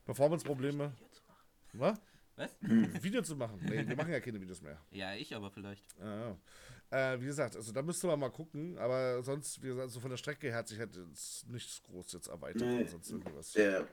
[0.06, 0.94] Performance-Probleme.
[1.74, 2.02] Was?
[2.36, 2.56] Was?
[3.04, 3.60] Video zu machen?
[3.68, 4.80] Nee, wir machen ja keine Videos mehr.
[4.92, 5.86] Ja, ich aber vielleicht.
[6.00, 6.38] Ja.
[6.90, 10.10] Äh, wie gesagt, also da müsste man mal gucken, aber sonst, wie gesagt, so von
[10.10, 12.86] der Strecke her hat sich halt jetzt nichts groß jetzt erweitert Nee.
[12.86, 13.52] sonst irgendwas.
[13.52, 13.88] Der,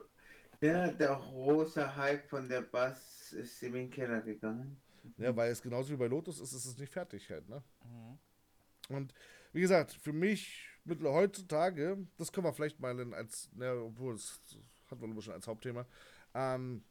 [0.61, 4.81] ja, der große Hype von der Bass ist in den Keller gegangen.
[5.17, 7.63] Ja, weil es genauso wie bei Lotus ist, ist es nicht fertig halt, ne?
[7.85, 8.97] Mhm.
[8.97, 9.15] Und
[9.53, 14.15] wie gesagt, für mich mit heutzutage, das können wir vielleicht mal in als, ne, obwohl
[14.15, 14.41] es
[14.89, 15.87] wir nur schon als Hauptthema,
[16.35, 16.85] ähm,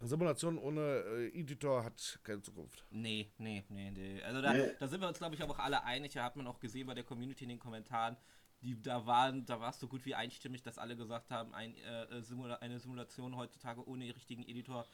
[0.00, 2.84] Simulation ohne äh, Editor hat keine Zukunft.
[2.90, 4.22] Nee, nee, nee, nee.
[4.22, 4.70] Also da, Nee.
[4.78, 6.12] da sind wir uns, glaube ich, auch alle einig.
[6.12, 8.16] Da hat man auch gesehen bei der Community in den Kommentaren.
[8.62, 11.76] Die, da waren, da war es so gut wie einstimmig, dass alle gesagt haben, ein,
[11.76, 14.86] äh, äh, Simula eine Simulation heutzutage ohne richtigen Editor.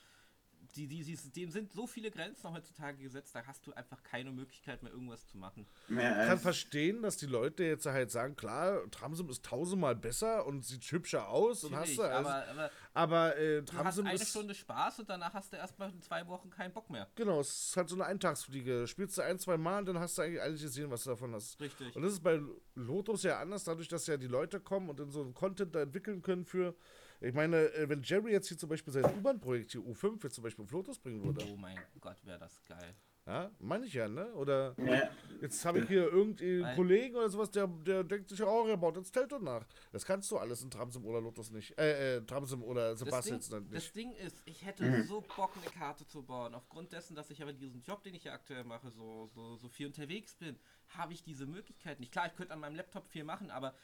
[0.77, 4.33] Die, die, die, dem sind so viele Grenzen heutzutage gesetzt, da hast du einfach keine
[4.33, 5.67] Möglichkeit mehr irgendwas zu machen.
[5.89, 10.65] Ich kann verstehen, dass die Leute jetzt halt sagen, klar, Tramsim ist tausendmal besser und
[10.65, 12.27] sieht hübscher aus und hast du alles.
[12.27, 14.29] aber, aber Aber äh, du hast eine ist.
[14.31, 17.09] Stunde Spaß und danach hast du erstmal in zwei Wochen keinen Bock mehr.
[17.15, 18.87] Genau, es ist halt so eine Eintagsfliege.
[18.87, 21.35] Spielst du ein, zwei Mal und dann hast du eigentlich alles gesehen, was du davon
[21.35, 21.61] hast.
[21.61, 21.95] Richtig.
[21.97, 22.41] Und das ist bei
[22.75, 25.83] Lotus ja anders, dadurch, dass ja die Leute kommen und dann so einen Content da
[25.83, 26.75] entwickeln können für.
[27.21, 30.45] Ich meine, äh, wenn Jerry jetzt hier zum Beispiel sein U-Bahn-Projekt hier U5 jetzt zum
[30.45, 32.95] Beispiel auf Lotus bringen würde, Oh mein Gott, wäre das geil.
[33.27, 34.35] ja, meine ich ja, ne?
[34.35, 35.09] Oder ja,
[35.41, 38.77] jetzt habe ich hier irgendeinen Weil- Kollegen oder sowas, der, der denkt sich, oh, er
[38.77, 39.65] baut jetzt Telto nach.
[39.93, 41.79] Das kannst du alles in Tramsim oder Lotus nicht.
[41.79, 43.97] Äh, äh, Tramsim oder Das Sebastian Ding, dann das nicht.
[43.97, 46.55] Ding ist, ich hätte so Bock, eine Karte zu bauen.
[46.55, 49.69] Aufgrund dessen, dass ich aber diesen Job, den ich ja aktuell mache, so, so, so
[49.71, 52.13] viel unterwegs bin, habe ich diese Möglichkeit nicht.
[52.13, 53.75] Klar, ich könnte an meinem Laptop viel machen, aber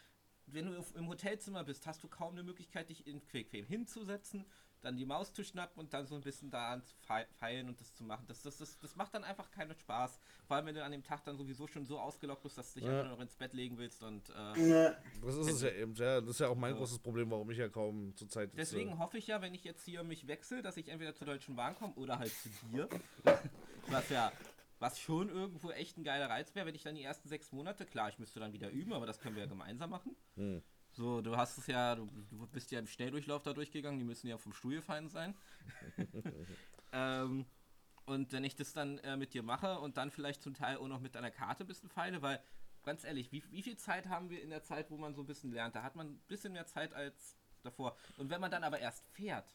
[0.54, 4.44] wenn du im Hotelzimmer bist, hast du kaum eine Möglichkeit, dich in QuickFrame hinzusetzen,
[4.82, 7.78] dann die Maus zu schnappen und dann so ein bisschen da ans Fe- Feilen und
[7.80, 8.24] das zu machen.
[8.26, 10.18] Das, das, das, das macht dann einfach keinen Spaß.
[10.46, 12.80] Vor allem, wenn du an dem Tag dann sowieso schon so ausgelockt bist, dass du
[12.80, 12.94] dich Ja.
[12.94, 16.22] einfach nur noch ins Bett legen willst und äh, Das ist es ja eben, ja.
[16.22, 16.78] Das ist ja auch mein So.
[16.78, 18.54] großes Problem, warum ich ja kaum zur Zeit.
[18.54, 21.14] jetzt, Deswegen äh, hoffe ich ja, wenn ich jetzt hier mich wechsle, dass ich entweder
[21.14, 22.88] zur Deutschen Bahn komme oder halt zu dir.
[23.88, 24.32] Was ja
[24.80, 27.84] Was schon irgendwo echt ein geiler Reiz wäre, wenn ich dann die ersten sechs Monate,
[27.84, 30.16] klar, ich müsste dann wieder üben, aber das können wir ja gemeinsam machen.
[30.36, 30.62] Hm.
[30.92, 34.26] So, du hast es ja, du, du bist ja im Schnelldurchlauf da durchgegangen, die müssen
[34.26, 35.36] ja vom Stuhl gefallen sein.
[36.92, 37.44] ähm,
[38.06, 40.88] und wenn ich das dann äh, mit dir mache und dann vielleicht zum Teil auch
[40.88, 42.42] noch mit deiner Karte ein bisschen feile, weil,
[42.82, 45.26] ganz ehrlich, wie, wie viel Zeit haben wir in der Zeit, wo man so ein
[45.26, 45.76] bisschen lernt?
[45.76, 47.96] Da hat man ein bisschen mehr Zeit als davor.
[48.16, 49.54] Und wenn man dann aber erst fährt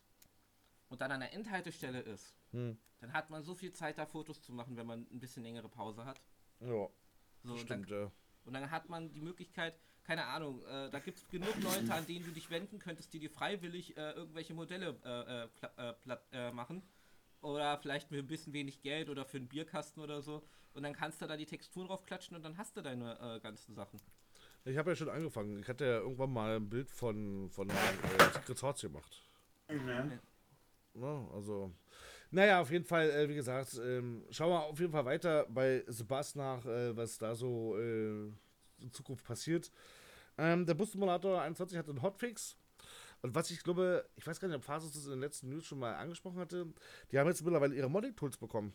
[0.87, 2.77] und dann an der Endhaltestelle ist, Hm.
[2.99, 5.69] dann hat man so viel Zeit, da Fotos zu machen, wenn man ein bisschen längere
[5.69, 6.21] Pause hat.
[6.61, 8.11] Ja, So, und dann stimmt, ja.
[8.45, 12.05] und dann hat man die Möglichkeit, keine Ahnung, äh, da gibt es genug Leute, an
[12.05, 16.25] denen du dich wenden könntest, die dir freiwillig äh, irgendwelche Modelle äh, äh, äh, platt,
[16.31, 16.83] äh, machen.
[17.41, 20.43] Oder vielleicht mit ein bisschen wenig Geld oder für einen Bierkasten oder so.
[20.73, 23.39] Und dann kannst du da die Texturen drauf klatschen und dann hast du deine äh,
[23.39, 23.99] ganzen Sachen.
[24.63, 25.59] Ich habe ja schon angefangen.
[25.59, 27.73] Ich hatte ja irgendwann mal ein Bild von, von äh,
[28.33, 29.21] Secret Hearts gemacht.
[29.69, 30.09] Ja.
[30.93, 31.29] Ne?
[31.33, 31.71] Also,
[32.35, 35.83] naja, auf jeden Fall, äh, wie gesagt, ähm, schauen wir auf jeden Fall weiter bei
[35.87, 38.25] Sebastian nach, äh, was da so äh,
[38.81, 39.71] in Zukunft passiert.
[40.37, 42.57] Ähm, der Bus-Simulator 21 hat einen Hotfix.
[43.21, 45.65] Und was ich glaube, ich weiß gar nicht, ob Fasus das in den letzten News
[45.65, 46.67] schon mal angesprochen hatte,
[47.09, 48.73] die haben jetzt mittlerweile ihre Modding-Tools bekommen.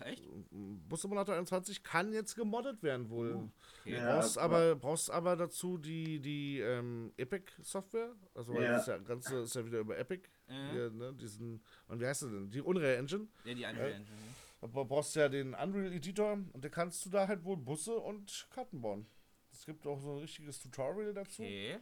[0.00, 0.24] Echt?
[0.50, 3.50] Bus-Simulator 21 kann jetzt gemoddet werden wohl.
[3.82, 3.96] Okay.
[3.96, 4.14] Ja.
[4.14, 8.72] brauchst aber brauchst aber dazu die die ähm, Epic Software also weil Ja.
[8.72, 12.30] das ja ganze ist ja wieder über Epic hier, ne, diesen und wie heißt der
[12.30, 14.16] denn die Unreal Engine Ja, die Unreal Engine.
[14.16, 14.34] ne?
[14.60, 17.94] da brauchst du ja den Unreal Editor und da kannst du da halt wohl Busse
[17.96, 19.06] und Karten bauen
[19.52, 21.78] es gibt auch so ein richtiges Tutorial dazu Okay.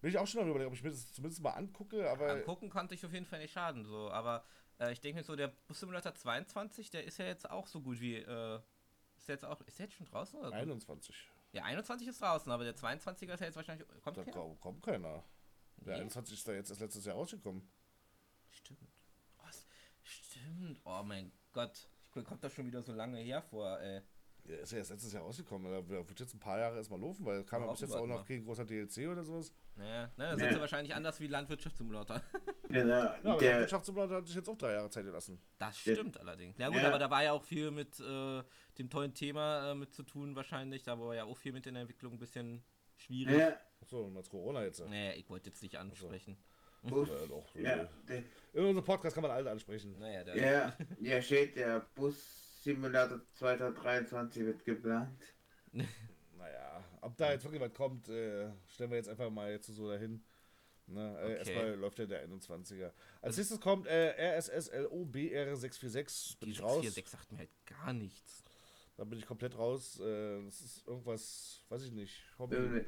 [0.00, 2.70] bin ich auch schon am überlegen ob ich mir das zumindest mal angucke aber Angucken
[2.70, 4.44] konnte ich auf jeden Fall nicht schaden, so, aber
[4.80, 7.80] äh, ich denke mir so, der Bus Simulator 22, der ist ja jetzt auch so
[7.80, 8.60] gut wie, äh,
[9.16, 10.52] ist der jetzt auch, ist der jetzt schon draußen oder?
[10.52, 14.32] 21 Ja, 21 ist draußen, aber der 22er ist ja jetzt wahrscheinlich, kommt da der?
[14.60, 15.24] kommt, keiner
[15.76, 16.00] der Nee.
[16.02, 17.68] 21 ist da jetzt erst letztes Jahr rausgekommen
[18.50, 18.80] Stimmt.
[19.38, 19.66] Oh, es-
[20.02, 20.80] stimmt.
[20.84, 21.88] Oh mein Gott.
[22.14, 24.02] Ich kommt das schon wieder so lange her vor, ey.
[24.48, 25.70] Ist ja erst letztes Jahr rausgekommen.
[25.70, 28.06] Da wird jetzt ein paar Jahre erstmal laufen, weil kam ja Ja, bis jetzt auch
[28.06, 29.52] noch kein großer DLC oder sowas.
[29.76, 30.40] Naja, ne, Nee.
[30.42, 32.20] sind sie wahrscheinlich anders wie Landwirtschaftssimulator.
[32.70, 32.94] Genau.
[32.96, 35.40] Ja, aber der der, Wirtschaftssimulator hat sich jetzt auch drei Jahre Zeit gelassen.
[35.58, 35.94] Das Ja.
[35.94, 36.58] stimmt allerdings.
[36.58, 36.88] Ja gut, Ja.
[36.88, 38.42] aber da war ja auch viel mit äh,
[38.76, 40.82] dem tollen Thema äh, mit zu tun wahrscheinlich.
[40.82, 42.62] Da war ja auch viel mit in der Entwicklung ein bisschen
[42.96, 43.38] schwierig.
[43.38, 44.80] ja, Achso, und als Corona jetzt.
[44.80, 46.36] Ja, Naja, ich wollte jetzt nicht ansprechen.
[46.82, 47.54] Bus, ja, doch.
[47.54, 48.18] ja, der,
[48.52, 49.98] In unserem Podcast kann man alle ansprechen.
[49.98, 51.86] Naja, der, ja, ja, steht, der
[52.62, 55.18] Bus-Simulator 2023 wird geplant.
[56.38, 59.88] Naja, ob da jetzt wirklich was kommt, äh, stellen wir jetzt einfach mal jetzt so
[59.90, 60.22] dahin.
[60.86, 61.36] Ne, äh, Okay.
[61.38, 62.92] Erstmal läuft ja der 21er.
[63.20, 66.38] Als nächstes kommt äh, RSSLOBR646.
[66.38, 66.82] Bin die ich raus.
[66.84, 68.44] 646 sagt mir halt gar nichts.
[68.96, 69.98] Da bin ich komplett raus.
[70.00, 72.22] Äh, das ist irgendwas, weiß ich nicht.
[72.38, 72.56] Hobby.
[72.56, 72.86] Ist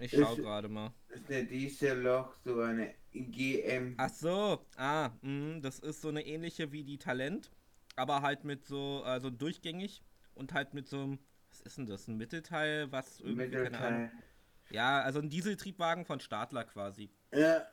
[0.00, 0.92] Ich Ist- schau gerade mal.
[1.28, 3.94] eine Dieselloch, so eine GM.
[3.96, 7.50] Ach so, ah, mh, das ist so eine ähnliche wie die Talent,
[7.98, 10.02] aber halt mit so, also durchgängig
[10.34, 11.18] und halt mit so einem,
[11.50, 14.04] was ist denn das, ein Mittelteil, was irgendwie, keine Ahnung.
[14.04, 14.22] Mittelteil.
[14.70, 17.10] Ja, also ein Dieseltriebwagen von Stadler quasi.
[17.32, 17.66] Ja,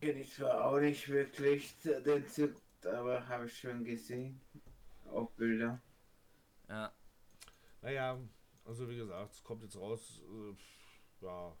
[0.00, 4.40] kenne ich zwar auch nicht wirklich den Zug, aber habe ich schon gesehen.
[5.06, 5.80] Auf Bilder.
[6.68, 6.92] Ja,
[7.82, 8.18] Naja,
[8.64, 10.22] also wie gesagt, es kommt jetzt raus.
[10.24, 11.56] Äh, ja.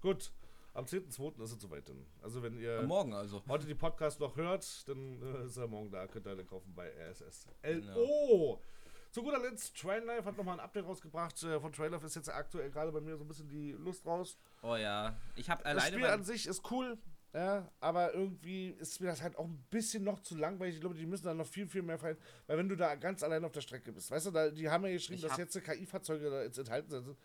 [0.00, 0.32] Gut.
[0.74, 1.42] Am 10.2.
[1.42, 2.06] ist es soweit dann.
[2.22, 3.42] Also wenn ihr morgen also.
[3.48, 6.06] heute die Podcast noch hört, dann äh, ist er morgen da.
[6.06, 7.46] Könnt ihr dann kaufen bei RSS.
[7.62, 7.94] Genau.
[7.96, 8.62] LO!
[9.10, 11.42] Zu guter Letzt, Trainlife hat nochmal ein Update rausgebracht.
[11.42, 14.36] Äh, Von Trainlife ist jetzt aktuell gerade bei mir so ein bisschen die Lust raus.
[14.62, 16.98] Oh ja, ich habe Das alleine Spiel beim- an sich ist cool,
[17.32, 20.74] ja, aber irgendwie ist mir das halt auch ein bisschen noch zu langweilig.
[20.74, 23.22] Ich glaube, die müssen da noch viel, viel mehr fallen, weil wenn du da ganz
[23.22, 26.28] allein auf der Strecke bist, weißt du, da, die haben ja geschrieben, dass jetzt KI-Fahrzeuge
[26.30, 27.16] da jetzt enthalten sind.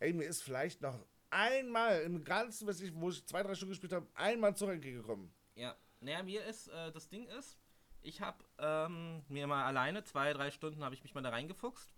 [0.00, 0.98] Ey, mir ist vielleicht noch
[1.30, 4.70] einmal im ganzen, weiß ich, wo ich zwei, drei Stunden gespielt habe, einmal ein Zug
[4.70, 5.32] entgegengekommen.
[5.54, 7.58] Ja, naja, mir ist, äh, das Ding ist,
[8.02, 11.92] ich habe ähm, mir mal alleine, zwei, drei Stunden habe ich mich mal da reingefuchst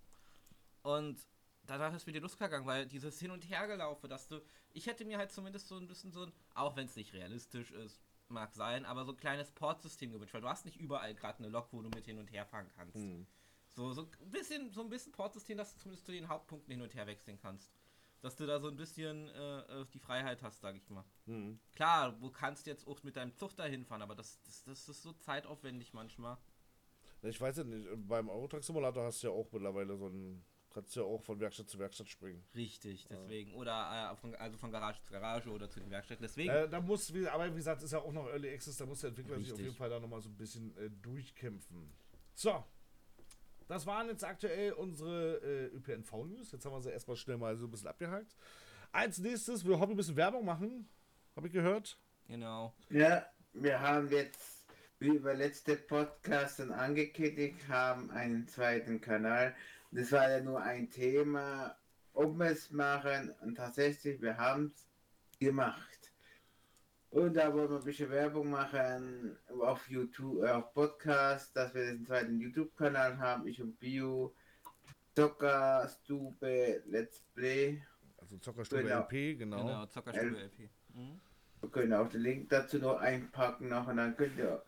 [0.83, 1.27] und
[1.65, 4.41] danach ist mir die Lust gegangen, weil dieses Hin- und Hergelaufe, dass du,
[4.73, 7.71] ich hätte mir halt zumindest so ein bisschen so ein, auch wenn es nicht realistisch
[7.73, 11.39] ist, mag sein, aber so ein kleines Portsystem gewünscht, weil du hast nicht überall gerade
[11.39, 12.97] eine Lok, wo du mit hin und her fahren kannst.
[13.69, 16.83] So, so ein bisschen, so ein bisschen Portsystem, dass du zumindest zu den Hauptpunkten hin
[16.83, 17.73] und her wechseln kannst.
[18.23, 21.05] Dass du da so ein bisschen äh, äh, die Freiheit hast, sag ich mal.
[21.75, 25.03] Klar, du kannst jetzt auch mit deinem Zug dahin fahren, aber das, das, das ist
[25.03, 26.37] so zeitaufwendig manchmal.
[27.23, 30.95] Ich weiß ja nicht, beim Eurotruck Simulator hast du ja auch mittlerweile so ein, kannst
[30.97, 32.45] du ja auch von Werkstatt zu Werkstatt springen.
[32.55, 33.55] Richtig, deswegen.
[33.55, 36.23] Oder äh, von, also von Garage zu Garage oder zu den Werkstätten.
[36.23, 36.51] Deswegen.
[36.51, 39.01] Äh, da muss, wie- aber wie gesagt, ist ja auch noch Early Access, da muss
[39.01, 39.65] der Entwickler sich auf Richtig.
[39.67, 41.93] jeden Fall da nochmal so ein bisschen äh, durchkämpfen.
[42.35, 42.65] So.
[43.71, 46.51] Das waren jetzt aktuell unsere äh, ÖPNV-News.
[46.51, 48.37] Jetzt haben wir sie erstmal schnell mal so ein bisschen abgehakt.
[48.91, 50.89] Als nächstes, wir hoffen, ein bisschen Werbung machen.
[51.37, 51.97] Habe ich gehört.
[52.27, 52.75] genau.
[52.89, 54.61] Ja, wir haben jetzt
[54.99, 59.55] wie wir letzte Podcast dann angekündigt haben, einen zweiten Kanal.
[59.93, 61.75] Das war ja nur ein Thema,
[62.13, 63.33] ob wir es machen.
[63.41, 65.90] Und tatsächlich, wir haben es gemacht.
[67.11, 71.87] Und da wollen wir ein bisschen Werbung machen auf YouTube, äh, auf Podcast, dass wir
[71.87, 73.49] den zweiten YouTube-Kanal haben.
[73.49, 74.33] Ich und Bio,
[75.17, 77.83] Zocker, Stube, Let's Play.
[78.17, 79.01] Also Zockerstube Genau.
[79.01, 79.67] LP, genau.
[79.67, 80.71] Genau, Zockerstube LP.
[80.95, 81.21] Mhm.
[81.61, 84.63] Wir können auch den Link dazu noch einpacken noch und dann könnt ihr,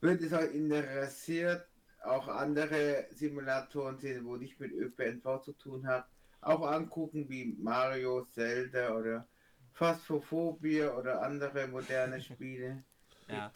[0.00, 1.64] wenn es euch interessiert,
[2.02, 6.06] auch andere Simulatoren sehen, wo nicht mit ÖPNV zu tun hat,
[6.40, 9.26] auch angucken wie Mario, Zelda oder
[9.74, 12.84] Phasmophobia oder andere moderne Spiele.
[13.28, 13.52] Ja.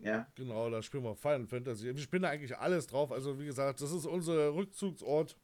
[0.00, 1.84] Ja, Genau, da spielen wir Final Fantasy.
[1.94, 3.12] Wir spielen da eigentlich alles drauf.
[3.12, 5.36] Also wie gesagt, das ist unser Rückzugsort.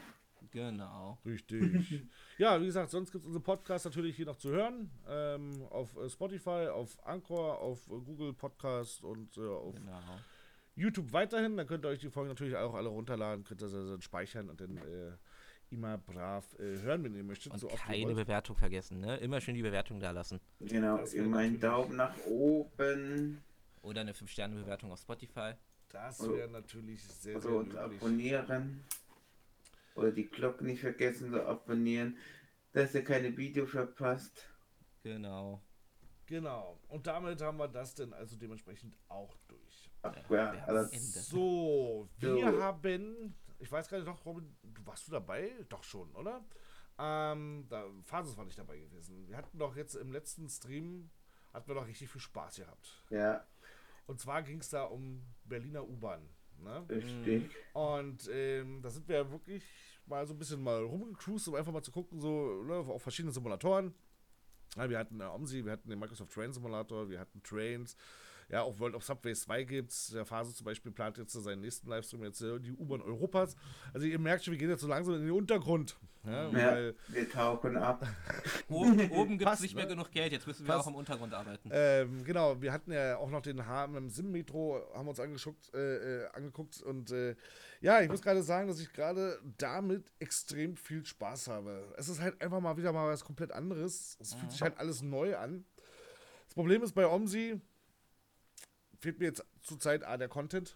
[0.51, 1.17] Genau.
[1.25, 2.03] Richtig.
[2.37, 4.91] ja, wie gesagt, sonst gibt es unseren Podcast natürlich hier noch zu hören.
[5.07, 9.99] Ähm, auf äh, Spotify, auf Anchor, auf äh, Google Podcast und äh, auf genau.
[10.75, 11.57] YouTube weiterhin.
[11.57, 14.49] Dann könnt ihr euch die Folgen natürlich auch alle runterladen, könnt ihr sie dann speichern
[14.49, 15.11] und dann äh,
[15.69, 17.51] immer brav äh, hören, wenn ihr möchtet.
[17.51, 18.13] Und so keine.
[18.13, 19.17] Bewertung vergessen, ne?
[19.17, 20.39] Immer schön die Bewertung da lassen.
[20.59, 23.43] Genau, immer einen Daumen nach oben
[23.81, 25.53] Oder eine 5-Sterne-Bewertung auf Spotify.
[25.89, 28.01] Das Oder- wäre natürlich sehr, oder sehr uns löblich.
[28.01, 28.83] abonnieren.
[29.95, 32.17] Oder die Glocke nicht vergessen zu abonnieren,
[32.71, 34.47] dass ihr keine Video verpasst.
[35.03, 35.61] Genau.
[36.25, 36.79] Genau.
[36.87, 39.91] Und damit haben wir das dann also dementsprechend auch durch.
[40.01, 40.89] Ach, Ja, Ende.
[40.97, 42.61] So, wir So.
[42.63, 45.51] haben, ich weiß nicht noch, Robin, du warst du dabei?
[45.69, 46.43] Doch schon, oder?
[46.99, 49.27] Ähm, da, Phases war nicht dabei gewesen.
[49.27, 51.09] Wir hatten doch jetzt im letzten Stream,
[51.53, 53.03] hatten wir doch richtig viel Spaß gehabt.
[53.09, 53.45] ja,
[54.05, 56.27] Und zwar ging es da um Berliner U-Bahn.
[56.59, 56.85] Ne?
[56.89, 57.49] richtig.
[57.73, 59.63] Und ähm, da sind wir wirklich
[60.05, 63.31] mal so ein bisschen mal rumgecruised, um einfach mal zu gucken, so ne, auf verschiedene
[63.31, 63.93] Simulatoren.
[64.75, 67.95] Ja, wir hatten äh, OMSI, wir hatten den Microsoft Train Simulator, wir hatten Trains.
[68.53, 70.09] Ja, auch World of Subway 2 gibt's.
[70.09, 73.55] Der Phase zum Beispiel plant jetzt seinen nächsten Livestream jetzt äh, die U-Bahn Europas.
[73.95, 75.97] Also ihr merkt schon, wir gehen jetzt so langsam in den Untergrund.
[76.23, 78.05] Ja, Ja, weil, wir tauchen ab.
[78.69, 79.93] Oben, oben gibt es nicht mehr ne?
[79.93, 80.85] genug Geld, jetzt müssen wir Passt.
[80.85, 81.67] auch im Untergrund arbeiten.
[81.73, 85.73] ähm, genau, wir hatten ja auch noch den HM Sim Metro, haben wir uns angeguckt,
[85.73, 87.35] äh, äh, angeguckt und äh,
[87.81, 91.91] ja, ich muss gerade sagen, dass ich gerade damit extrem viel Spaß habe.
[91.97, 94.15] Es ist halt einfach mal wieder mal was komplett anderes.
[94.21, 95.65] Es fühlt sich halt alles neu an.
[96.45, 97.59] Das Problem ist bei OMSI,
[99.03, 100.75] fehlt mir jetzt zurzeit A, der Content,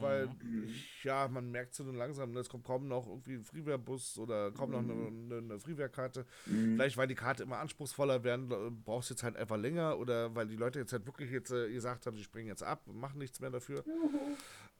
[0.00, 0.30] weil
[0.66, 4.50] ich, ja, man merkt so langsam, ne, es kommt kaum noch irgendwie ein Freeware-Bus oder
[4.52, 6.24] kaum noch eine, eine, eine Freeware-Karte.
[6.44, 10.34] Vielleicht, weil die Karte immer anspruchsvoller werden, äh, brauchst du jetzt halt einfach länger oder
[10.34, 12.96] weil die Leute jetzt halt wirklich jetzt äh, gesagt haben, die springen jetzt ab und
[12.96, 13.84] machen nichts mehr dafür.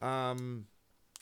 [0.01, 0.65] Ähm,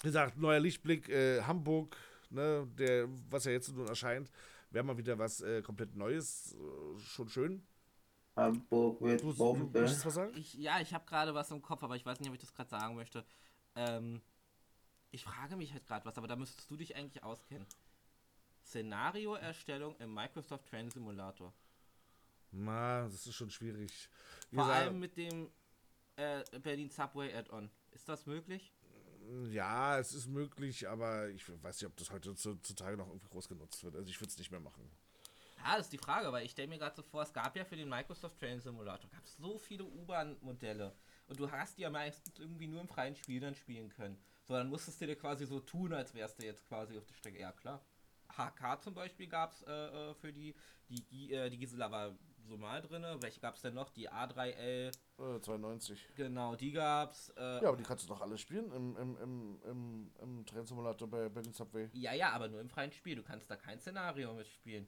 [0.02, 1.98] wie gesagt, neuer Lichtblick, äh, Hamburg,
[2.30, 4.32] ne, der, was ja jetzt nun erscheint,
[4.70, 7.64] wäre mal wieder was äh, komplett Neues, äh, schon schön.
[8.36, 9.82] Hamburg wird Du, du Bombe.
[9.82, 10.34] möchtest was sagen?
[10.36, 12.54] Ich, ja, ich habe gerade was im Kopf, aber ich weiß nicht, ob ich das
[12.54, 13.26] gerade sagen möchte.
[13.76, 14.22] Ähm,
[15.12, 17.68] ich frage mich halt gerade was, aber da müsstest du dich eigentlich auskennen.
[18.66, 21.54] Szenarioerstellung im Microsoft Train Simulator.
[22.52, 24.10] Na, das ist schon schwierig.
[24.52, 25.50] Wie Vor allem mit dem
[26.16, 27.70] äh, Berlin Subway Add-on.
[27.92, 28.74] Ist das möglich?
[29.52, 33.48] Ja, es ist möglich, aber ich weiß nicht, ob das heute zutage noch irgendwie groß
[33.48, 33.96] genutzt wird.
[33.96, 34.90] Also ich würde es nicht mehr machen.
[35.64, 37.64] Ja, das ist die Frage, weil ich stelle mir gerade so vor, es gab ja
[37.64, 40.94] für den Microsoft Train Simulator gab so viele U-Bahn-Modelle
[41.28, 44.18] und du hast die ja meistens irgendwie nur im freien Spiel dann spielen können.
[44.44, 47.16] So, dann musstest du dir quasi so tun, als wärst du jetzt quasi auf der
[47.16, 47.40] Strecke.
[47.40, 47.82] Ja, klar.
[48.36, 50.54] HK zum Beispiel gab es äh, äh, für die,
[50.90, 53.06] die, äh, die Gisela war so mal drin.
[53.22, 53.90] Welche gab es denn noch?
[53.92, 56.10] Die A3L, Äh, 92.
[56.16, 57.30] genau, die gab's.
[57.38, 60.66] Äh, Ja, aber die kannst du doch alle spielen im, im, im, im, im Train
[60.66, 61.90] Simulator bei Berlin Subway.
[61.94, 63.16] ja, ja, aber nur im freien Spiel.
[63.16, 64.88] Du kannst da kein Szenario mitspielen.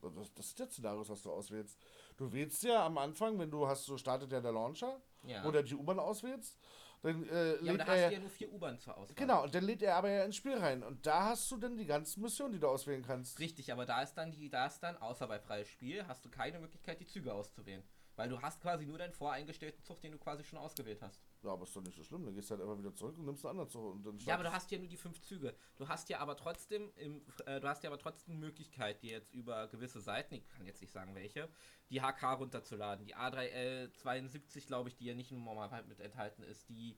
[0.00, 1.78] Das, das ist der Szenario, was du auswählst.
[2.16, 5.42] Du wählst ja am Anfang, wenn du hast, so startet ja der Launcher, Ja.
[5.42, 6.58] du die U-Bahn auswählst.
[7.02, 9.14] Dann, äh, Ja, lädt da er hast du ja nur vier U-Bahn zur Auswahl.
[9.14, 10.82] Genau, und dann lädt er aber ja ins Spiel rein.
[10.82, 13.38] Und da hast du dann die ganzen Missionen, die du auswählen kannst.
[13.38, 16.28] Richtig, aber da ist dann die, da ist dann, außer bei freies Spiel, hast du
[16.28, 17.84] keine Möglichkeit, die Züge auszuwählen.
[18.16, 21.22] Weil du hast quasi nur deinen voreingestellten Zug, den du quasi schon ausgewählt hast.
[21.42, 22.24] Ja, aber ist doch nicht so schlimm.
[22.24, 23.94] Dann gehst du halt einfach wieder zurück und nimmst einen anderen Zug.
[23.94, 25.54] Und dann Ja, aber du hast ja nur die fünf Züge.
[25.76, 29.12] Du hast ja aber trotzdem, im, äh, du hast ja aber trotzdem die Möglichkeit, dir
[29.12, 31.48] jetzt über gewisse Seiten, ich kann jetzt nicht sagen welche,
[31.90, 33.04] die HK runterzuladen.
[33.06, 36.68] Die A3L72, glaube ich, die ja nicht im Normalfall mit enthalten ist.
[36.68, 36.96] Die,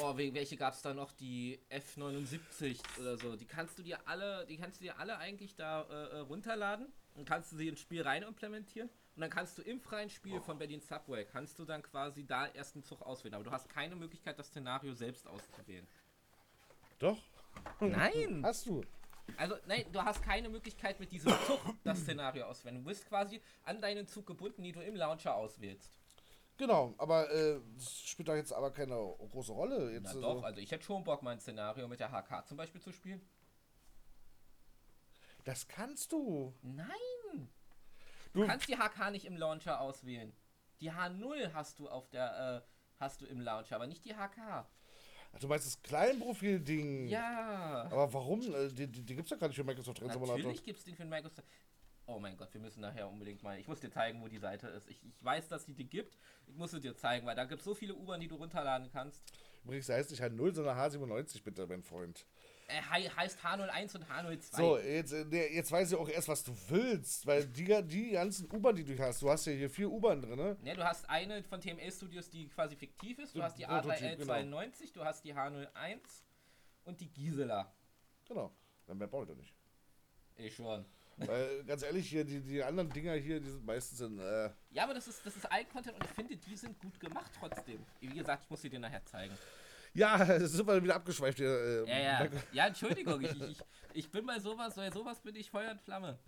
[0.00, 1.12] oh, we- welche gab es da noch?
[1.12, 3.36] Die F79 oder so.
[3.36, 6.92] Die kannst du dir alle, die kannst du dir alle eigentlich da äh, äh, runterladen
[7.14, 8.90] und kannst du sie ins Spiel rein implementieren.
[9.16, 12.48] Und dann kannst du im freien Spiel von Berlin Subway, kannst du dann quasi da
[12.48, 13.34] erst einen Zug auswählen.
[13.34, 15.86] Aber du hast keine Möglichkeit, das Szenario selbst auszuwählen.
[16.98, 17.18] Doch,
[17.80, 18.42] Nein!
[18.44, 18.82] hast du.
[19.38, 22.76] Also, nein, du hast keine Möglichkeit mit diesem Zug das Szenario auswählen.
[22.76, 25.90] Du bist quasi an deinen Zug gebunden, die du im Launcher auswählst.
[26.58, 28.94] Genau, aber äh, das spielt da jetzt aber keine
[29.30, 29.92] große Rolle.
[29.92, 32.58] Jetzt, Na also- doch, also ich hätte schon Bock, mein Szenario mit der HK zum
[32.58, 33.26] Beispiel zu spielen.
[35.44, 36.54] Das kannst du.
[36.62, 36.86] Nein!
[38.36, 40.32] Du- kannst die HK nicht im Launcher auswählen.
[40.80, 42.70] Die H0 hast du auf der, äh,
[43.00, 44.66] hast du im Launcher, aber nicht die HK.
[45.40, 47.08] Du meinst das Kleinprofil-Ding.
[47.08, 47.88] Ja!
[47.90, 48.40] Aber warum?
[48.54, 50.36] Äh, Die, die, die gibt's ja gar nicht für Microsoft Train Simulator.
[50.38, 51.46] Natürlich gibt es den für Microsoft.
[52.08, 53.58] Oh mein Gott, wir müssen nachher unbedingt mal.
[53.58, 54.88] Ich muss dir zeigen, wo die Seite ist.
[54.88, 56.16] Ich, ich weiß, dass die die gibt.
[56.46, 58.88] Ich muss sie dir zeigen, weil da gibt es so viele U-Bahn, die du runterladen
[58.92, 59.22] kannst.
[59.64, 62.24] Übrigens heißt nicht H0, sondern H97, bitte, mein Freund.
[62.68, 64.56] Äh, hei- heißt H01 und H02.
[64.56, 67.24] So, jetzt, äh, jetzt weiß ich auch erst, was du willst.
[67.24, 70.36] Weil die, die ganzen U-Bahn, die du hast, du hast ja hier vier U-Bahn drin,
[70.36, 70.56] ne?
[70.62, 73.36] Ne, du hast eine von TML Studios, die quasi fiktiv ist.
[73.36, 74.32] Du hast die Prototyp, genau.
[74.34, 75.68] A3L92, du hast die H01
[76.84, 77.72] und die Gisela.
[78.26, 78.52] Genau.
[78.86, 79.54] Dann mehr brauche ich doch nicht.
[80.36, 80.84] Ich schon.
[81.18, 84.84] Weil, ganz ehrlich, hier, die, die anderen Dinger hier, die sind meistens in, äh, Ja,
[84.84, 87.78] aber das ist, das ist Alt-Content und ich finde, die sind gut gemacht trotzdem.
[88.00, 89.34] Wie gesagt, ich muss sie dir nachher zeigen.
[89.96, 91.48] Ja, das sind wir wieder abgeschweift hier.
[91.48, 92.30] Äh, Ja, ja.
[92.52, 93.58] Ja, Entschuldigung, ich, ich,
[93.94, 96.18] ich bin bei sowas, bei sowas bin ich Feuer und Flamme.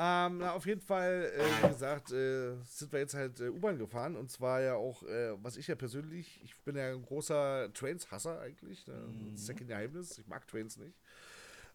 [0.00, 3.78] Ähm, na, auf jeden Fall, äh, wie gesagt, äh, sind wir jetzt halt äh, U-Bahn
[3.78, 4.14] gefahren.
[4.16, 8.40] Und zwar ja auch, äh, was ich ja persönlich, ich bin ja ein großer Trains-Hasser
[8.40, 8.86] eigentlich.
[8.86, 8.94] Ne?
[9.32, 10.16] Das ist ja kein Geheimnis.
[10.18, 10.96] Ich mag Trains nicht.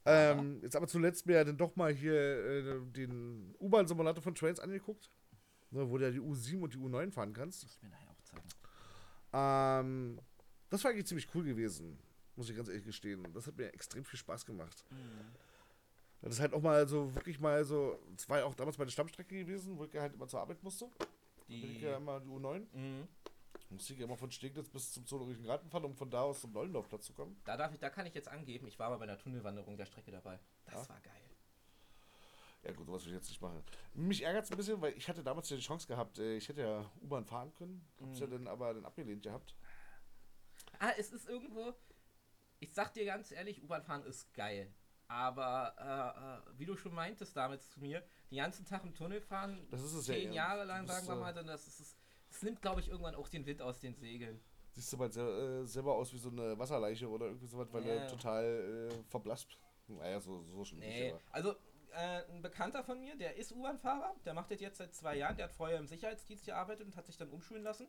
[0.06, 4.60] Ähm, jetzt aber zuletzt mir ja dann doch mal hier äh, den U-Bahn-Simulator von Trains
[4.62, 5.10] angeguckt.
[5.72, 7.64] Ne, wo du ja die U7 und die U9 fahren kannst.
[7.64, 8.48] Muss ich mir nachher auch zeigen.
[9.34, 10.20] Ähm,
[10.74, 11.98] das war eigentlich ziemlich cool gewesen,
[12.36, 13.26] muss ich ganz ehrlich gestehen.
[13.34, 14.84] Das hat mir extrem viel Spaß gemacht.
[16.22, 18.90] Das ist halt auch mal so, wirklich mal so, es war ja auch damals meine
[18.90, 20.90] Stammstrecke gewesen, wo ich halt immer zur Arbeit musste.
[20.98, 21.06] Da
[21.48, 22.66] bin ich Die, ja immer die U9.
[22.74, 23.08] Mhm.
[23.70, 26.42] Musste ich ja immer von Steglitz bis zum Zoologischen Garten fahren, um von da aus
[26.42, 27.36] zum Neulendorfplatz zu kommen.
[27.46, 29.86] da, darf ich, da kann ich jetzt angeben, ich war mal bei einer Tunnelwanderung der
[29.86, 30.40] Strecke dabei.
[30.66, 30.90] Das Ja.
[30.90, 31.14] war geil.
[32.64, 33.62] Ja gut, sowas will ich jetzt nicht machen.
[33.94, 36.48] Mich ärgert es ein bisschen, weil ich hatte damals ja die Chance gehabt, äh, ich
[36.48, 39.54] hätte ja U-Bahn fahren können, hab's ja dann aber dann abgelehnt gehabt.
[40.84, 41.74] Ah, es ist irgendwo.
[42.60, 44.70] Ich sag dir ganz ehrlich, U-Bahn fahren ist geil.
[45.08, 49.22] Aber äh, äh, wie du schon meintest damals zu mir, den ganzen Tag im Tunnel
[49.22, 50.34] fahren, Das ist es ja zehn eher.
[50.34, 52.44] Jahre lang, sagen wir äh, mal, dann das ist es.
[52.44, 54.42] Nimmt, glaube ich, irgendwann auch den Wind aus den Segeln.
[54.72, 57.94] Siehst du mal äh, selber aus wie so eine Wasserleiche oder irgendwie sowas, weil Ja.
[57.94, 59.58] er total äh, verblasst.
[59.88, 61.22] Naja, so, so schon Nee, nicht, aber.
[61.32, 61.52] also
[61.94, 65.38] äh, ein Bekannter von mir, der ist U-Bahn-Fahrer, der macht das jetzt seit zwei Jahren,
[65.38, 67.88] der hat vorher im Sicherheitsdienst gearbeitet und hat sich dann umschulen lassen.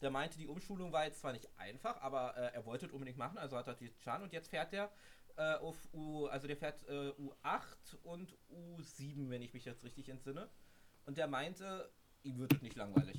[0.00, 3.18] Der meinte, die Umschulung war jetzt zwar nicht einfach, aber äh, er wollte es unbedingt
[3.18, 4.90] machen, also hat er die getan und jetzt fährt er
[5.36, 10.08] äh, auf U, also der fährt äh, U8 und U7, wenn ich mich jetzt richtig
[10.08, 10.48] entsinne.
[11.06, 11.90] Und der meinte,
[12.22, 13.18] ihm wird es nicht langweilig.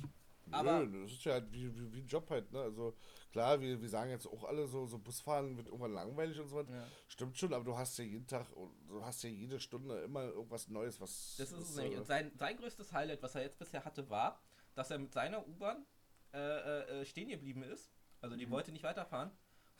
[0.50, 2.60] Aber Nö, das ist ja halt wie, wie, wie ein Job halt, ne?
[2.60, 2.94] Also
[3.30, 6.56] klar, wir, wir sagen jetzt auch alle so, so Busfahren wird irgendwann langweilig und so
[6.56, 6.68] was.
[6.68, 6.84] Ja.
[7.08, 10.24] Stimmt schon, aber du hast ja jeden Tag und du hast ja jede Stunde immer
[10.24, 11.36] irgendwas Neues, was.
[11.38, 11.94] Das ist es nämlich.
[11.94, 14.40] äh, Und sein, sein größtes Highlight, was er jetzt bisher hatte, war,
[14.74, 15.86] dass er mit seiner U-Bahn
[16.32, 17.90] äh, äh, äh, stehen geblieben ist.
[18.20, 19.30] Also die wollte nicht weiterfahren.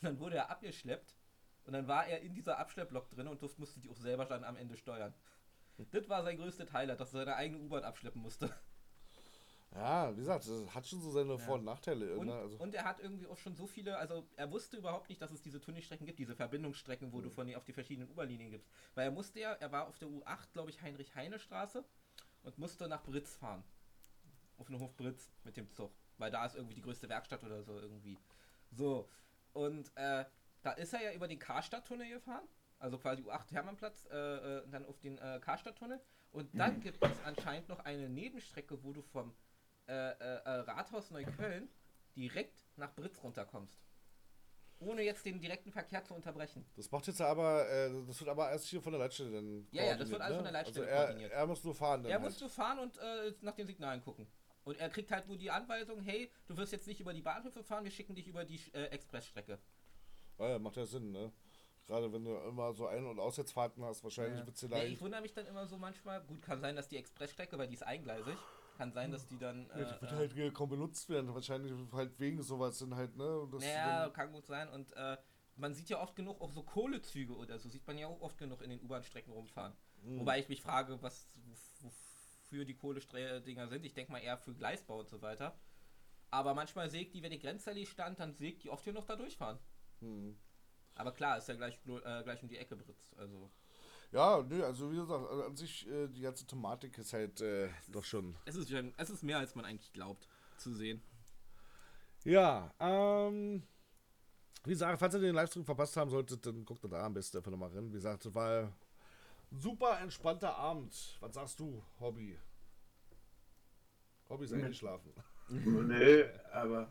[0.00, 1.14] Und dann wurde er abgeschleppt.
[1.64, 4.44] Und dann war er in dieser Abschlepplok drin und durfte, musste die auch selber dann
[4.44, 5.14] am Ende steuern.
[5.90, 8.54] Das war sein größtes Highlight, dass er seine eigene U-Bahn abschleppen musste.
[9.74, 12.18] Ja, wie gesagt, das hat schon so seine Vor- und Nachteile.
[12.18, 12.34] Und, ne?
[12.34, 15.30] also, und er hat irgendwie auch schon so viele, also er wusste überhaupt nicht, dass
[15.30, 18.68] es diese Tunnelstrecken gibt, diese Verbindungsstrecken, wo du von die auf die verschiedenen U-Bahn-Linien gibst.
[18.94, 21.84] Weil er musste ja, er war auf der U8, glaube ich, Heinrich-Heine-Straße
[22.42, 23.64] und musste nach Britz fahren.
[24.58, 25.90] Auf den Hof Britz mit dem Zug.
[26.18, 28.18] Weil da ist irgendwie die größte Werkstatt oder so irgendwie.
[28.70, 29.08] So.
[29.52, 30.24] Und äh,
[30.62, 32.46] da ist er ja über den Karstadt-Tunnel gefahren.
[32.78, 36.00] Also quasi U8 Hermannplatz, äh, äh, dann auf den äh, Karstadt-Tunnel.
[36.32, 39.34] Und dann gibt es anscheinend noch eine Nebenstrecke, wo du vom
[39.88, 41.68] äh, äh, äh, Rathaus Neukölln
[42.16, 43.78] direkt nach Britz runterkommst.
[44.78, 46.64] Ohne jetzt den direkten Verkehr zu unterbrechen.
[46.74, 49.68] das macht jetzt aber, äh, das wird aber erst hier von der Leitstelle dann.
[49.70, 50.36] Ja, ja, das wird alles ne?
[50.36, 51.32] von der Leitstelle also er, koordiniert.
[51.32, 52.02] er muss nur fahren.
[52.02, 52.24] Dann Er halt.
[52.24, 54.26] musste fahren und äh, nach den Signalen gucken.
[54.64, 57.62] Und er kriegt halt nur die Anweisung, hey, du wirst jetzt nicht über die Bahnhöfe
[57.64, 59.58] fahren, wir schicken dich über die äh, Expressstrecke.
[60.38, 61.32] Ja, macht ja Sinn, ne?
[61.86, 64.46] Gerade wenn du immer so Ein- und Aussetzfahrten hast, wahrscheinlich Ja.
[64.46, 64.92] wird sie Ja, leicht.
[64.92, 67.74] ich wundere mich dann immer so manchmal, gut, kann sein, dass die Expressstrecke, weil die
[67.74, 68.36] ist eingleisig,
[68.78, 69.66] kann sein, dass die dann.
[69.70, 71.34] Ja, die äh, wird äh, halt kaum benutzt werden.
[71.34, 73.48] Wahrscheinlich halt wegen sowas sind halt, ne?
[73.50, 74.68] Dann- kann gut sein.
[74.68, 75.16] Und äh,
[75.56, 78.38] man sieht ja oft genug auch so Kohlezüge oder so, sieht man ja auch oft
[78.38, 79.74] genug in den U-Bahn-Strecken rumfahren.
[80.02, 80.20] Mhm.
[80.20, 81.28] Wobei ich mich frage, was
[81.80, 82.11] wof-
[82.52, 83.84] wofür die Kohledinger sind.
[83.84, 85.58] Ich denke mal eher für Gleisbau und so weiter.
[86.30, 89.16] Aber manchmal sägt die, wenn die Grenzallee stand, dann sägt die oft hier noch da
[89.16, 89.58] durchfahren.
[90.00, 90.36] Hm.
[90.94, 93.16] Aber klar, ist ja gleich, äh, gleich um die Ecke britzt.
[93.18, 93.50] Also,
[94.12, 97.70] Ja, nö, also wie gesagt, also an sich, äh, die ganze Thematik ist halt äh,
[97.88, 98.36] doch schon.
[98.44, 100.28] es ist, es ist mehr, als man eigentlich glaubt
[100.58, 101.02] zu sehen.
[102.24, 103.62] Ja, ähm.
[104.64, 107.50] Wie gesagt, falls ihr den Livestream verpasst haben solltet, dann guckt da am besten einfach
[107.50, 107.88] nochmal rein.
[107.88, 108.72] Wie gesagt, es war
[109.52, 111.16] super entspannter Abend.
[111.20, 112.38] Was sagst du, Hobby?
[114.28, 115.12] Hobby ist eingeschlafen.
[115.48, 116.90] Nö, aber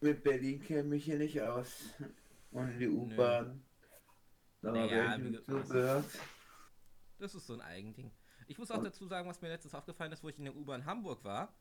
[0.00, 1.94] mit Berlin kenne ich hier nicht aus.
[2.50, 3.62] Und die U-Bahn.
[4.62, 6.06] Da Naja, ich mit zugehört.
[7.18, 8.10] Das ist so ein Eigending.
[8.46, 10.84] Ich muss auch dazu sagen, was mir letztens aufgefallen ist, wo ich in der U-Bahn
[10.84, 11.54] Hamburg war.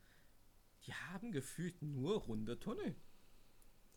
[0.86, 2.96] Die haben gefühlt nur runde Tunnel.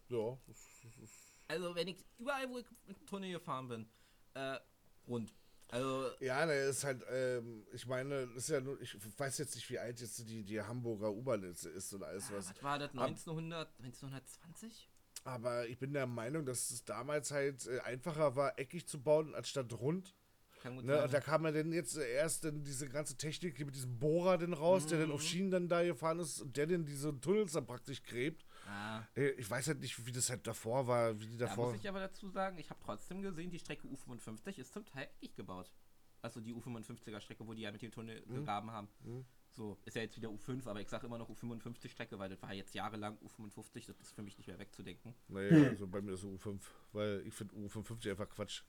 [0.08, 1.36] Ja, das, das ist.
[1.48, 3.88] Also, wenn ich überall, wo ich mit Tunnel gefahren bin,
[4.34, 4.58] äh,
[5.06, 5.32] rund.
[5.72, 9.54] Also, Ja, ne, ist halt, ähm, ich meine, das ist ja nur, ich weiß jetzt
[9.54, 12.50] nicht, wie alt jetzt die, die Hamburger U-Bahn ist, und alles ah, was.
[12.50, 12.90] was war das?
[12.90, 14.90] 1900, 1920?
[15.24, 19.34] Aber ich bin der Meinung, dass es damals halt äh, einfacher war, eckig zu bauen,
[19.34, 20.14] anstatt rund.
[20.64, 21.02] Ne?
[21.02, 24.52] Und da kam ja dann jetzt erst dann diese ganze Technik mit diesem Bohrer dann
[24.52, 27.66] raus, der dann auf Schienen dann da gefahren ist und der dann diese Tunnels dann
[27.66, 28.44] praktisch gräbt.
[28.68, 31.72] Ah, Äh, Ich weiß halt nicht, wie das halt davor war, wie die da davor.
[31.72, 35.08] muss ich aber dazu sagen, ich habe trotzdem gesehen, die Strecke U55 ist zum Teil
[35.20, 35.70] eckig gebaut.
[36.20, 38.34] Also die U55er Strecke, wo die ja mit dem Tunnel Mhm.
[38.36, 38.88] gegraben haben.
[39.54, 42.40] So, ist ja jetzt wieder U5, aber ich sage immer noch U55 Strecke, weil das
[42.40, 45.14] war jetzt jahrelang U55, das ist für mich nicht mehr wegzudenken.
[45.28, 46.60] Naja, also bei mir ist es U5,
[46.92, 48.62] weil ich finde U55 einfach Quatsch.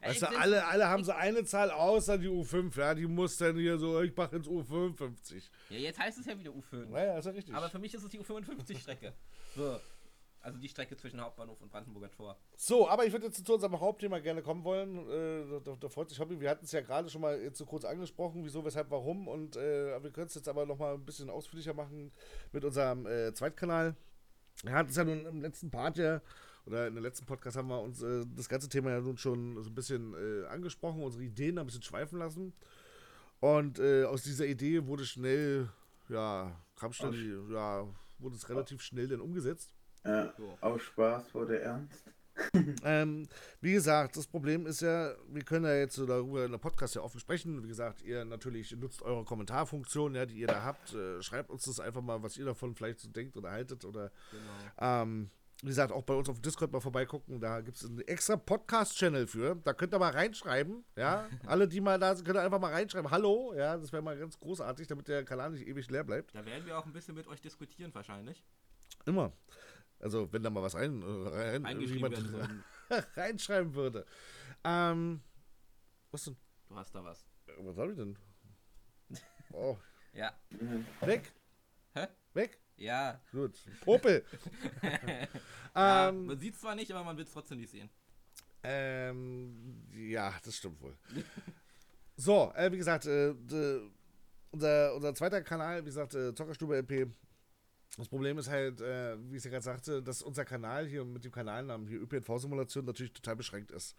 [0.00, 3.36] Ey, Weißt du, alle, alle haben so eine Zahl außer die U5, ja, die muss
[3.36, 5.48] dann hier so, ich mache jetzt U55.
[5.70, 6.88] Ja, jetzt heißt es ja wieder U5.
[6.88, 7.54] Naja, ist ja richtig.
[7.54, 9.12] Aber für mich ist es die U55-Strecke.
[9.54, 9.78] So.
[10.42, 12.36] Also die Strecke zwischen Hauptbahnhof und Brandenburger Tor.
[12.56, 15.08] So, aber ich würde jetzt zu unserem Hauptthema gerne kommen wollen.
[15.08, 16.40] Äh, da, da freut sich Hobby.
[16.40, 19.28] Wir hatten es ja gerade schon mal so kurz angesprochen, wieso, weshalb, warum.
[19.28, 22.10] Und äh, wir können es jetzt aber noch mal ein bisschen ausführlicher machen
[22.50, 23.94] mit unserem äh, Zweitkanal.
[24.64, 26.20] Wir hatten es ja nun im letzten Part ja,
[26.66, 29.62] oder in der letzten Podcast haben wir uns äh, das ganze Thema ja nun schon
[29.62, 32.52] so ein bisschen äh, angesprochen, unsere Ideen ein bisschen schweifen lassen.
[33.40, 35.68] Und äh, aus dieser Idee wurde schnell,
[36.08, 37.86] ja, kam schnell, ja,
[38.18, 39.74] wurde es relativ schnell dann umgesetzt.
[40.04, 40.56] Ja, So.
[40.60, 42.04] aus Spaß wurde ernst.
[42.82, 43.28] Ähm,
[43.60, 46.94] wie gesagt, das Problem ist ja, wir können ja jetzt so darüber in der Podcast
[46.94, 47.62] ja offen sprechen.
[47.62, 50.94] Wie gesagt, ihr natürlich nutzt eure Kommentarfunktion, ja, die ihr da habt.
[50.94, 53.84] Äh, schreibt uns das einfach mal, was ihr davon vielleicht so denkt oder haltet.
[53.84, 55.02] Oder Genau.
[55.02, 55.30] ähm,
[55.62, 57.40] wie gesagt, auch bei uns auf Discord mal vorbeigucken.
[57.40, 59.54] Da gibt es einen extra Podcast-Channel für.
[59.54, 60.84] Da könnt ihr mal reinschreiben.
[60.96, 63.10] Ja, alle, die mal da sind, könnt ihr einfach mal reinschreiben.
[63.10, 66.34] Hallo, ja, das wäre mal ganz großartig, damit der Kanal nicht ewig leer bleibt.
[66.34, 68.44] Da werden wir auch ein bisschen mit euch diskutieren wahrscheinlich.
[69.06, 69.32] Immer.
[70.00, 72.64] Also, wenn da mal was rein, äh, rein Eingeschrieben jemand
[73.16, 74.04] reinschreiben würde.
[74.64, 75.20] Ähm,
[76.10, 76.36] was denn?
[76.68, 77.24] Du hast da was.
[77.60, 78.18] Was hab ich denn?
[79.54, 79.76] Oh,
[80.14, 80.32] Ja.
[81.02, 81.30] Weg,
[81.94, 82.08] Hä?
[82.32, 82.58] weg.
[82.76, 83.20] Ja.
[83.32, 83.54] Gut.
[83.84, 84.24] Popel.
[85.74, 87.88] Ja ähm, man sieht zwar nicht, aber man will es trotzdem nicht sehen.
[88.62, 90.96] ähm, ja, das stimmt wohl.
[92.16, 93.80] So, äh, wie gesagt, äh, de,
[94.50, 97.10] unser, unser zweiter Kanal, wie gesagt, äh, Zockerstube LP.
[97.96, 101.24] Das Problem ist halt, äh, wie ich ja gerade sagte, dass unser Kanal hier mit
[101.24, 103.96] dem Kanalnamen hier ÖPNV-Simulation natürlich total beschränkt ist.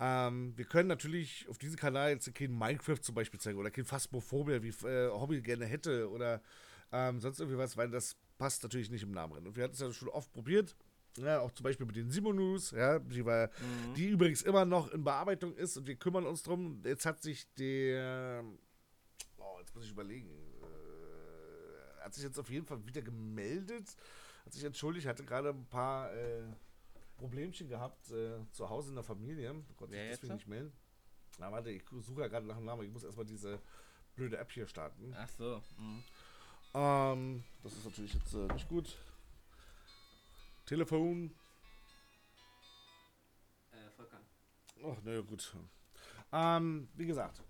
[0.00, 3.84] Ähm, wir können natürlich auf diesem Kanal jetzt kein Minecraft zum Beispiel zeigen oder kein
[3.84, 6.40] Phasmophobia, wie äh, Hobby gerne hätte oder
[6.92, 9.46] ähm, sonst irgendwie was, weil das passt natürlich nicht im Namen drin.
[9.46, 10.74] Und wir hatten es ja schon oft probiert.
[11.16, 13.50] Ja, auch zum Beispiel mit den Simonus, ja, die, war,
[13.96, 16.80] die übrigens immer noch in Bearbeitung ist und wir kümmern uns drum.
[16.84, 18.44] Jetzt hat sich der,
[19.36, 20.30] oh, jetzt muss ich überlegen,
[20.62, 23.96] äh, hat sich jetzt auf jeden Fall wieder gemeldet,
[24.44, 26.44] hat sich entschuldigt, hatte gerade ein paar äh,
[27.16, 30.72] Problemchen gehabt äh, zu Hause in der Familie, konnte sich deswegen nicht melden.
[31.38, 33.60] Na, warte, ich suche ja gerade nach dem Namen, ich muss erstmal diese
[34.14, 35.14] blöde App hier starten.
[35.16, 35.62] Ach so.
[35.78, 36.02] Mhm.
[36.78, 38.96] Ähm, das ist natürlich jetzt äh, nicht gut.
[40.64, 41.34] Telefon.
[43.72, 44.20] Äh, Volkan.
[44.84, 45.56] Ach, naja, gut.
[46.32, 47.42] Ähm, wie gesagt.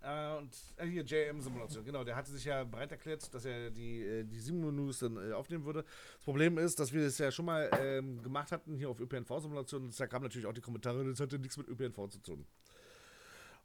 [0.00, 4.02] Äh, und äh, hier JM-Simulation, genau, der hatte sich ja bereit erklärt, dass er die,
[4.02, 5.84] äh, die Simu-News dann äh, aufnehmen würde.
[5.84, 9.92] Das Problem ist, dass wir das ja schon mal ähm, gemacht hatten hier auf ÖPNV-Simulation.
[9.96, 12.44] Da kamen natürlich auch die Kommentare, das hatte nichts mit ÖPNV zu tun.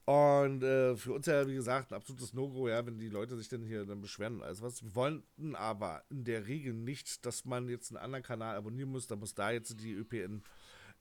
[0.06, 3.50] Und äh, für uns ja, wie gesagt, ein absolutes No-Go, ja, wenn die Leute sich
[3.50, 4.84] dann hier dann beschweren und alles was.
[4.84, 9.08] Wir wollten aber in der Regel nicht, dass man jetzt einen anderen Kanal abonnieren muss.
[9.08, 10.44] Da muss da jetzt die ÖPN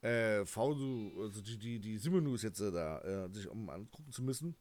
[0.03, 0.73] äh, V,
[1.19, 4.55] also die, die, die Simonus jetzt äh, da, äh, sich um angucken zu müssen.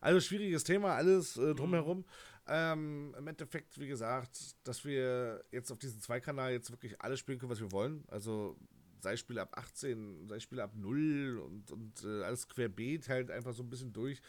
[0.00, 2.04] Also schwieriges Thema, alles äh, drumherum.
[2.46, 7.38] Ähm, Im Endeffekt, wie gesagt, dass wir jetzt auf diesem Zweikanal jetzt wirklich alles spielen
[7.38, 8.04] können, was wir wollen.
[8.08, 8.58] Also
[9.04, 13.54] sei Spiele ab 18, sei Spiele ab 0 und, und äh, alles querbeet halt einfach
[13.54, 14.20] so ein bisschen durch.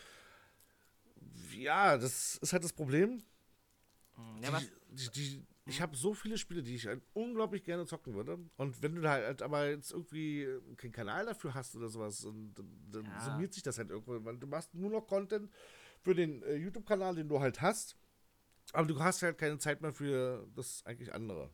[1.54, 3.22] Ja, das ist halt das Problem.
[4.16, 7.86] Hm, ja, die, die, die, ich habe so viele Spiele, die ich halt unglaublich gerne
[7.86, 8.38] zocken würde.
[8.58, 10.48] Und wenn du da halt aber jetzt irgendwie
[10.78, 12.54] keinen Kanal dafür hast oder sowas, und,
[12.92, 13.20] dann Ja.
[13.20, 14.24] summiert sich das halt irgendwann.
[14.26, 15.52] Weil du machst nur noch Content
[16.02, 17.98] für den äh, YouTube-Kanal, den du halt hast.
[18.74, 21.52] Aber du hast halt keine Zeit mehr für das eigentlich andere.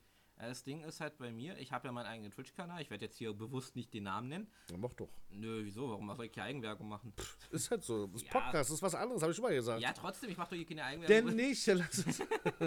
[0.47, 2.81] Das Ding ist halt bei mir, ich habe ja meinen eigenen Twitch-Kanal.
[2.81, 4.47] Ich werde jetzt hier bewusst nicht den Namen nennen.
[4.69, 5.09] Ja, mach doch.
[5.29, 5.89] Nö, wieso?
[5.89, 7.13] Warum soll ich hier Eigenwerbung machen?
[7.51, 8.07] Ist halt so.
[8.07, 8.31] Das Ja.
[8.31, 9.81] Podcast ist was anderes, habe ich schon mal gesagt.
[9.81, 11.35] Ja, trotzdem, ich mache doch hier keine Denn Eigenwerbung.
[11.35, 11.65] nicht.
[11.65, 12.21] Ja, lass es.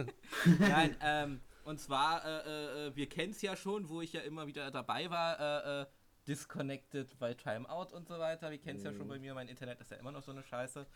[0.59, 4.47] Nein, ähm, und zwar, äh, äh, wir kennen es ja schon, wo ich ja immer
[4.47, 5.87] wieder dabei war, äh, äh,
[6.29, 8.51] Disconnected bei Timeout und so weiter.
[8.51, 10.43] Wir kennen es ja schon bei mir, mein Internet ist ja immer noch so eine
[10.43, 10.87] Scheiße.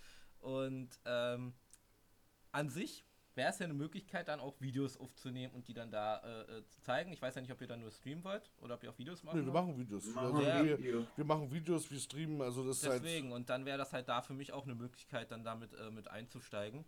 [0.41, 1.53] Und ähm,
[2.53, 3.05] an sich
[3.39, 6.67] wäre es ja eine Möglichkeit, dann auch Videos aufzunehmen und die dann da äh, äh,
[6.67, 7.13] zu zeigen.
[7.13, 9.23] Ich weiß ja nicht, ob ihr dann nur streamen wollt oder ob ihr auch Videos
[9.23, 10.07] machen Nee, wir machen Videos.
[10.15, 13.03] Machen Also wir wir, wir machen Videos, wir streamen, also das ist halt.
[13.03, 15.91] Deswegen, und dann wäre das halt da für mich auch eine Möglichkeit, dann damit äh,
[15.91, 16.85] mit einzusteigen.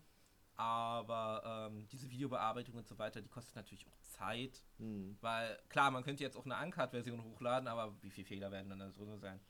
[0.57, 4.63] Aber ähm, diese Videobearbeitung und so weiter, die kostet natürlich auch Zeit.
[4.77, 5.17] Hm.
[5.23, 8.81] Weil, klar, man könnte jetzt auch eine Uncut-Version hochladen, aber wie viele Fehler werden dann
[8.81, 9.41] da drin sein?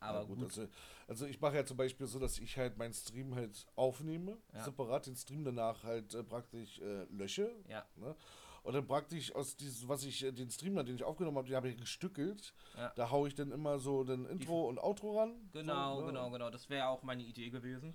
[0.00, 0.42] Aber Ja, gut.
[0.42, 0.66] Also,
[1.06, 4.64] also ich mache ja zum Beispiel so, dass ich halt meinen Stream halt aufnehme, Ja.
[4.64, 7.54] separat den Stream danach halt äh, praktisch äh, lösche.
[7.68, 7.86] Ja.
[7.96, 8.16] Ne?
[8.62, 11.56] Und dann praktisch aus diesem, was ich, äh, den Stream, den ich aufgenommen habe, den
[11.56, 12.54] habe ich gestückelt.
[12.76, 12.92] Ja.
[12.96, 15.48] Da haue ich dann immer so den Intro und Outro ran.
[15.52, 16.06] Genau, so, ne?
[16.08, 16.50] genau, genau.
[16.50, 17.94] Das wäre auch meine Idee gewesen.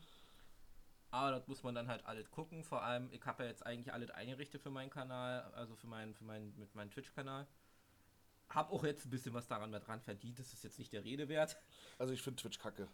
[1.12, 2.64] Aber das muss man dann halt alles gucken.
[2.64, 6.14] Vor allem, ich habe ja jetzt eigentlich alles eingerichtet für meinen Kanal, also für meinen,
[6.14, 7.47] für meinen, mit meinem Twitch-Kanal.
[8.49, 10.39] Hab auch jetzt ein bisschen was daran mit dran verdient.
[10.39, 11.57] Das ist jetzt nicht der Rede wert.
[11.97, 12.87] Also ich finde Twitch kacke.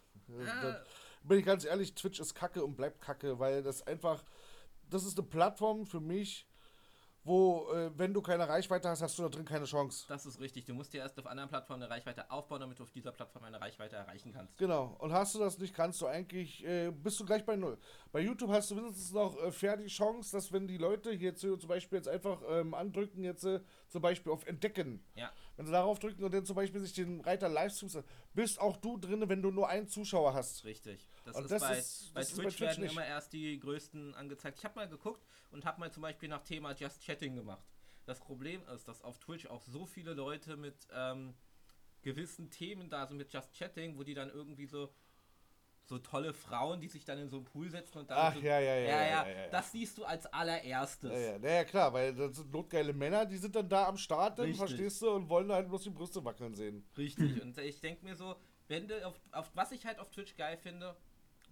[0.46, 0.76] Ah.
[1.22, 4.24] Bin ich ganz ehrlich, Twitch ist kacke und bleibt kacke, weil das einfach,
[4.88, 6.48] das ist eine Plattform für mich,
[7.24, 10.06] wo, äh, wenn du keine Reichweite hast, hast du da drin keine Chance.
[10.08, 10.64] Das ist richtig.
[10.64, 13.44] Du musst dir erst auf anderen Plattformen eine Reichweite aufbauen, damit du auf dieser Plattform
[13.44, 14.58] eine Reichweite erreichen kannst.
[14.58, 14.96] Genau.
[14.98, 17.78] Und hast du das nicht, kannst du eigentlich, äh, bist du gleich bei Null.
[18.10, 21.34] Bei YouTube hast du mindestens noch äh, fair die Chance, dass wenn die Leute hier
[21.34, 25.04] zu, zum Beispiel jetzt einfach ähm, andrücken, jetzt äh, zum Beispiel auf Entdecken.
[25.14, 25.30] Ja.
[25.56, 27.98] Wenn sie darauf drücken und dann zum Beispiel sich den Reiter Livestreams,
[28.34, 30.64] bist auch du drin, wenn du nur einen Zuschauer hast.
[30.64, 31.08] Richtig.
[31.24, 32.92] Das und ist das bei, ist, bei das Twitch, ist bei Twitch werden nicht.
[32.92, 34.58] immer erst die größten angezeigt.
[34.58, 37.64] Ich habe mal geguckt und habe mal zum Beispiel nach Thema Just Chatting gemacht.
[38.06, 41.34] Das Problem ist, dass auf Twitch auch so viele Leute mit ähm,
[42.02, 44.92] gewissen Themen da sind, mit Just Chatting, wo die dann irgendwie so
[45.84, 48.18] so tolle Frauen, die sich dann in so einen Pool setzen und dann.
[48.18, 51.10] Ach, so, ja, ja, ja, ja, ja, ja, ja, Das siehst du als allererstes.
[51.10, 54.38] Ja, ja, ja klar, weil das sind notgeile Männer, die sind dann da am Start,
[54.38, 56.84] dann, verstehst du, und wollen halt bloß die Brüste wackeln sehen.
[56.96, 58.36] Richtig, und ich denke mir so,
[58.68, 60.96] wenn du auf, auf was ich halt auf Twitch geil finde,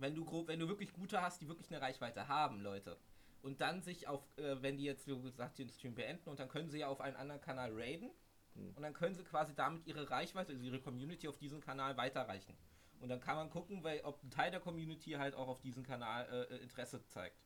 [0.00, 2.98] wenn du grob, wenn du wirklich gute hast, die wirklich eine Reichweite haben, Leute.
[3.42, 6.48] Und dann sich auf, äh, wenn die jetzt, wie gesagt, den Stream beenden und dann
[6.48, 8.10] können sie ja auf einen anderen Kanal raiden
[8.54, 12.56] und dann können sie quasi damit ihre Reichweite, also ihre Community auf diesen Kanal weiterreichen.
[13.00, 15.82] Und dann kann man gucken, weil, ob ein Teil der Community halt auch auf diesen
[15.82, 17.40] Kanal äh, äh, Interesse zeigt.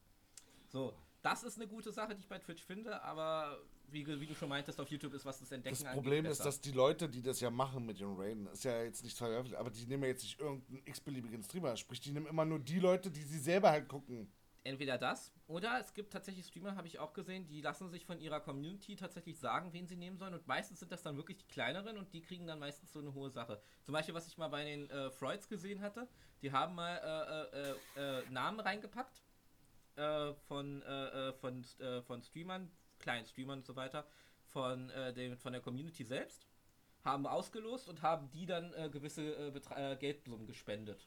[0.68, 3.58] So, das ist eine gute Sache, die ich bei Twitch finde, aber
[3.94, 6.60] wie, wie du schon meintest, auf YouTube ist was das Entdecken Das Problem ist, dass
[6.60, 9.70] die Leute, die das ja machen mit den Raiden, ist ja jetzt nicht veröffentlicht, aber
[9.70, 11.76] die nehmen ja jetzt nicht irgendeinen x-beliebigen Streamer.
[11.76, 14.30] Sprich, die nehmen immer nur die Leute, die sie selber halt gucken.
[14.66, 18.18] Entweder das oder es gibt tatsächlich Streamer, habe ich auch gesehen, die lassen sich von
[18.18, 20.32] ihrer Community tatsächlich sagen, wen sie nehmen sollen.
[20.32, 23.12] Und meistens sind das dann wirklich die kleineren und die kriegen dann meistens so eine
[23.12, 23.60] hohe Sache.
[23.82, 26.08] Zum Beispiel, was ich mal bei den äh, Freuds gesehen hatte,
[26.40, 29.22] die haben mal äh, äh, äh, äh, Namen reingepackt
[29.96, 30.82] äh, von,
[31.40, 31.64] von,
[32.06, 32.70] von Streamern,
[33.04, 34.04] kleinen Streamern und so weiter,
[34.48, 36.46] von, äh, den, von der Community selbst,
[37.04, 41.06] haben ausgelost und haben die dann äh, gewisse äh, äh, Geldsummen gespendet.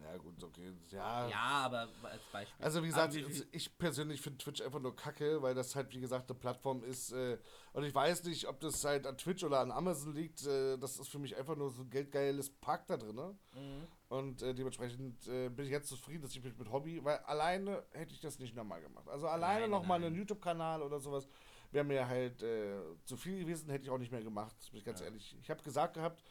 [0.00, 0.72] Ja, gut, okay.
[0.90, 1.28] Ja.
[1.28, 2.64] Ja, aber als Beispiel.
[2.64, 5.92] Also wie gesagt, wie viel- ich persönlich finde Twitch einfach nur kacke, weil das halt
[5.94, 7.12] wie gesagt eine Plattform ist.
[7.12, 7.38] Äh,
[7.74, 10.44] und ich weiß nicht, ob das halt an Twitch oder an Amazon liegt.
[10.46, 13.14] Äh, das ist für mich einfach nur so ein geldgeiles Park da drin.
[13.14, 13.36] Ne?
[13.54, 13.86] Mhm.
[14.08, 17.82] Und äh, dementsprechend äh, bin ich jetzt zufrieden, dass ich mich mit Hobby, weil alleine
[17.92, 19.08] hätte ich das nicht nochmal gemacht.
[19.08, 21.28] Also alleine nochmal einen YouTube-Kanal oder sowas
[21.70, 24.84] wäre mir halt äh, zu viel gewesen, hätte ich auch nicht mehr gemacht, bin ich
[24.84, 25.06] ganz Ja.
[25.06, 25.36] ehrlich.
[25.40, 26.22] Ich habe gesagt gehabt,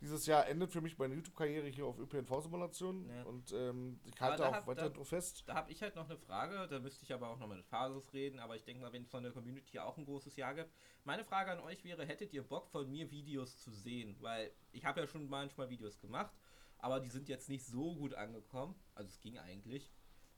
[0.00, 3.22] dieses Jahr endet für mich meine YouTube-Karriere hier auf ÖPNV-Simulationen Ja.
[3.24, 5.44] und ähm, ich halte auch hab- weiter da- fest.
[5.46, 8.12] Da habe ich halt noch eine Frage, da müsste ich aber auch noch mit Phasus
[8.12, 10.70] reden, aber ich denke mal, wenn es von der Community auch ein großes Jahr gibt.
[11.04, 14.16] Meine Frage an euch wäre, hättet ihr Bock von mir Videos zu sehen?
[14.20, 16.32] Weil ich habe ja schon manchmal Videos gemacht,
[16.78, 18.74] aber die sind jetzt nicht so gut angekommen.
[18.94, 19.90] Also es ging eigentlich.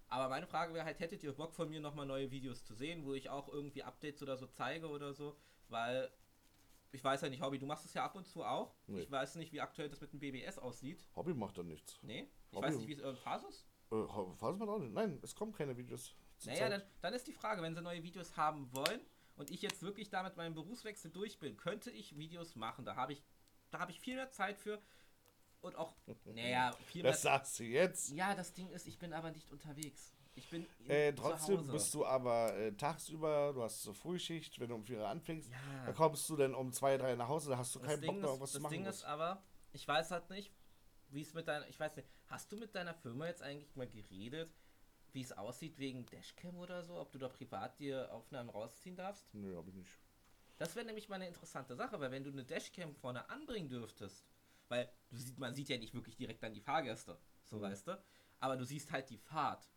[0.08, 3.04] Aber meine Frage wäre halt, hättet ihr Bock von mir nochmal neue Videos zu sehen,
[3.06, 5.36] wo ich auch irgendwie Updates oder so zeige oder so?
[5.68, 6.10] Weil
[6.92, 8.74] ich weiß ja nicht, Hobby, du machst es ja ab und zu auch.
[8.86, 9.00] Nee.
[9.00, 11.04] Ich weiß nicht, wie aktuell das mit dem BBS aussieht.
[11.16, 11.98] Hobby macht da nichts.
[12.02, 12.28] Nee?
[12.50, 13.66] Ich Hobby- weiß nicht, wie es irgendein Phasus?
[13.90, 14.92] Äh, Phase macht auch nicht.
[14.92, 16.14] Nein, es kommen keine Videos.
[16.44, 19.00] Naja, dann, dann ist die Frage, wenn sie neue Videos haben wollen
[19.36, 22.84] und ich jetzt wirklich da mit meinem Berufswechsel durch bin, könnte ich Videos machen.
[22.84, 23.22] Da habe ich,
[23.70, 24.80] da habe ich viel mehr Zeit für
[25.60, 28.10] und auch, naja, viel mehr Das sagst du jetzt.
[28.10, 30.12] Ja, das Ding ist, ich bin aber nicht unterwegs.
[30.34, 34.58] Ich bin in- Äh, zu trotzdem bist du aber äh, tagsüber, du hast so Frühschicht,
[34.58, 35.84] wenn du um 4 Uhr anfängst, Ja.
[35.86, 38.08] dann kommst du dann um 2, 3 nach Hause, da hast du Das keinen Bock
[38.08, 38.72] Ding, mehr, ist, irgendwas zu das machen.
[38.72, 38.98] Ding musst.
[39.00, 40.52] ist aber, ich weiß halt nicht,
[41.10, 43.86] wie es mit deiner, ich weiß nicht, hast du mit deiner Firma jetzt eigentlich mal
[43.86, 44.50] geredet,
[45.12, 49.26] wie es aussieht wegen Dashcam oder so, ob du da privat dir Aufnahmen rausziehen darfst?
[49.34, 49.90] Nö, hab ich nicht.
[50.56, 54.24] Das wäre nämlich mal eine interessante Sache, weil wenn du eine Dashcam vorne anbringen dürftest,
[54.68, 57.62] weil du sieht, man sieht ja nicht wirklich direkt an die Fahrgäste, so Mhm.
[57.62, 58.02] weißt du,
[58.40, 59.68] aber du siehst halt die Fahrt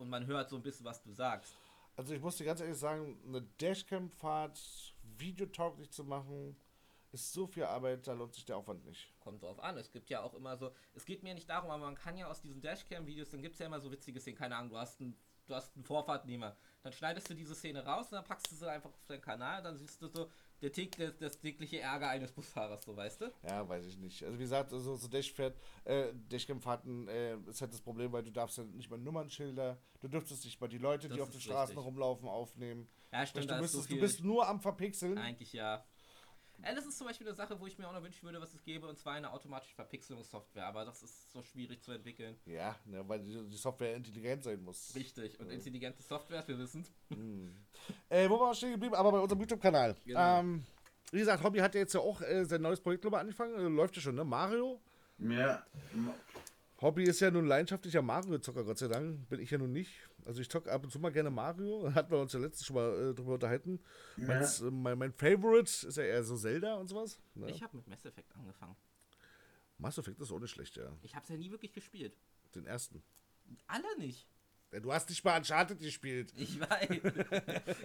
[0.00, 1.54] und man hört so ein bisschen, was du sagst.
[1.96, 4.58] Also ich muss dir ganz ehrlich sagen, eine Dashcam-Fahrt
[5.18, 6.56] videotauglich zu machen,
[7.12, 9.12] ist so viel Arbeit, da lohnt sich der Aufwand nicht.
[9.20, 9.76] Kommt drauf an.
[9.76, 12.28] Es gibt ja auch immer so, es geht mir nicht darum, aber man kann ja
[12.28, 15.00] aus diesen Dashcam-Videos, dann gibt es ja immer so witzige Szenen, keine Ahnung, du hast
[15.00, 16.56] einen, du hast einen Vorfahrtnehmer.
[16.82, 19.62] Dann schneidest du diese Szene raus und dann packst du sie einfach auf deinen Kanal,
[19.62, 20.30] dann siehst du so
[20.62, 23.32] der Tick, das, das tägliche Ärger eines Busfahrers, so weißt du?
[23.48, 24.22] Ja, weiß ich nicht.
[24.22, 28.30] Also wie gesagt, so, so Dashfährt, äh, Dashcam-Fahrten äh, ist halt das Problem, weil du
[28.30, 31.40] darfst ja nicht mal Nummernschilder, du dürftest nicht mal die Leute, die Das auf den
[31.40, 31.84] Straßen richtig.
[31.84, 32.88] rumlaufen, aufnehmen.
[33.12, 35.18] Ja, stimmt, du, bist, so du bist nur am Verpixeln.
[35.18, 35.84] Eigentlich ja.
[36.64, 38.54] Ja, das ist zum Beispiel eine Sache, wo ich mir auch noch wünschen würde, was
[38.54, 42.36] es gäbe, und zwar eine automatische Verpixelungssoftware, aber das ist so schwierig zu entwickeln.
[42.46, 44.94] Ja, ne, weil die, die Software intelligent sein muss.
[44.94, 46.86] Richtig, und intelligente Software, wir wissen
[48.08, 48.94] Äh, wo war wir stehen geblieben?
[48.94, 49.96] Aber bei unserem YouTube-Kanal.
[50.04, 50.40] Genau.
[50.40, 50.64] Ähm,
[51.12, 53.54] wie gesagt, Hobby hat ja jetzt ja auch äh, sein neues Projekt ich, angefangen.
[53.54, 54.24] Äh, läuft ja schon, ne?
[54.24, 54.80] Mario.
[55.18, 55.64] Ja,
[56.80, 59.28] Hobby ist ja nun leidenschaftlicher Mario-Zocker, Gott sei Dank.
[59.28, 59.90] Bin ich ja nun nicht.
[60.30, 61.90] Also ich zocke ab und zu mal gerne Mario.
[61.94, 63.80] Hatten wir uns ja letztens schon mal äh, drüber unterhalten.
[64.16, 67.18] Meins, äh, mein, mein Favorite ist ja eher so Zelda und sowas.
[67.34, 67.50] Ne?
[67.50, 68.76] Ich habe mit Mass Effect angefangen.
[69.78, 70.96] Mass Effect ist auch nicht schlecht, ja.
[71.02, 72.16] Ich habe es ja nie wirklich gespielt.
[72.54, 73.02] Den ersten.
[73.66, 74.28] Alle nicht.
[74.70, 76.32] Ja, du hast nicht mal Uncharted gespielt.
[76.36, 77.00] Ich weiß.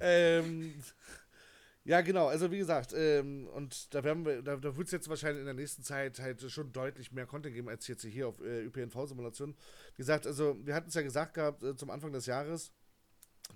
[0.00, 0.74] Ähm,
[1.84, 5.08] ja, genau, also wie gesagt, ähm, und da werden wir, da, da wird es jetzt
[5.08, 8.40] wahrscheinlich in der nächsten Zeit halt schon deutlich mehr Content geben, als jetzt hier auf
[8.40, 9.54] äh, ÖPNV-Simulation.
[9.94, 12.72] Wie gesagt, also wir hatten es ja gesagt gehabt äh, zum Anfang des Jahres,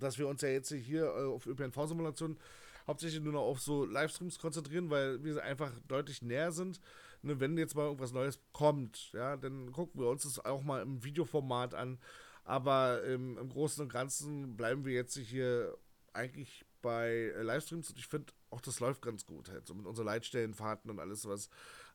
[0.01, 2.39] dass wir uns ja jetzt hier äh, auf ÖPNV-Simulation
[2.87, 6.81] hauptsächlich nur noch auf so Livestreams konzentrieren, weil wir einfach deutlich näher sind.
[7.23, 10.83] Ne, wenn jetzt mal irgendwas Neues kommt, ja, dann gucken wir uns das auch mal
[10.83, 11.99] im Videoformat an.
[12.45, 15.77] Aber ähm, im Großen und Ganzen bleiben wir jetzt hier
[16.13, 19.87] eigentlich bei äh, Livestreams und ich finde auch das läuft ganz gut halt, so mit
[19.87, 21.49] unseren Leitstellenfahrten und alles was.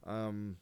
[0.05, 0.57] Ähm,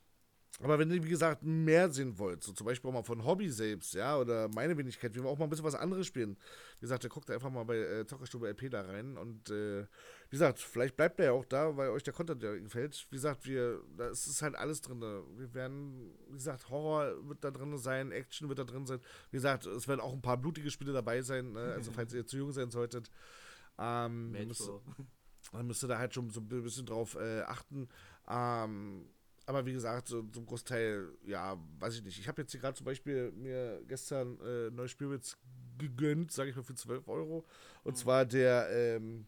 [0.61, 3.49] aber wenn ihr, wie gesagt, mehr sehen wollt, so zum Beispiel auch mal von Hobby
[3.49, 6.38] selbst, ja, oder meine Wenigkeit, wie wir auch mal ein bisschen was anderes spielen,
[6.80, 10.32] wie gesagt, dann guckt einfach mal bei äh, Zockerstube LP da rein und äh, wie
[10.32, 13.05] gesagt, vielleicht bleibt ihr ja auch da, weil euch der Content ja gefällt.
[13.09, 15.01] Wie gesagt, wir, da ist es halt alles drin.
[15.01, 19.01] Wir werden, wie gesagt, Horror wird da drin sein, Action wird da drin sein.
[19.32, 21.73] Wie gesagt, es werden auch ein paar blutige Spiele dabei sein, ne?
[21.76, 23.11] also falls ihr zu jung sein solltet.
[23.78, 24.82] Ähm, Metro.
[25.51, 27.88] dann müsst ihr da halt schon so ein bisschen drauf äh, achten.
[28.28, 29.07] Ähm,
[29.45, 32.19] aber wie gesagt, so zum Großteil, ja, weiß ich nicht.
[32.19, 35.38] Ich habe jetzt hier gerade zum Beispiel mir gestern äh, neues Spielwitz
[35.78, 37.45] gegönnt, sage ich mal, für 12 Euro.
[37.84, 39.28] Und zwar der ähm,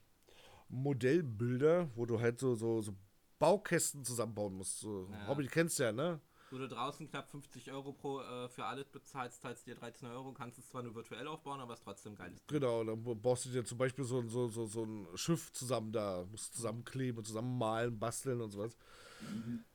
[0.69, 2.95] Modellbilder, wo du halt so, so, so
[3.39, 4.79] Baukästen zusammenbauen musst.
[4.79, 5.27] So, Ja.
[5.27, 6.19] Hobby kennst du ja, ne?
[6.49, 10.31] Wo du draußen knapp 50 Euro pro äh, für alles bezahlst, zahlst dir 13 Euro,
[10.31, 12.31] kannst es zwar nur virtuell aufbauen, aber es ist trotzdem geil.
[12.47, 15.91] Genau, dann baust du dir zum Beispiel so, ein- so, so, so ein Schiff zusammen
[15.91, 18.77] da, musst zusammenkleben und zusammen malen, basteln und sowas.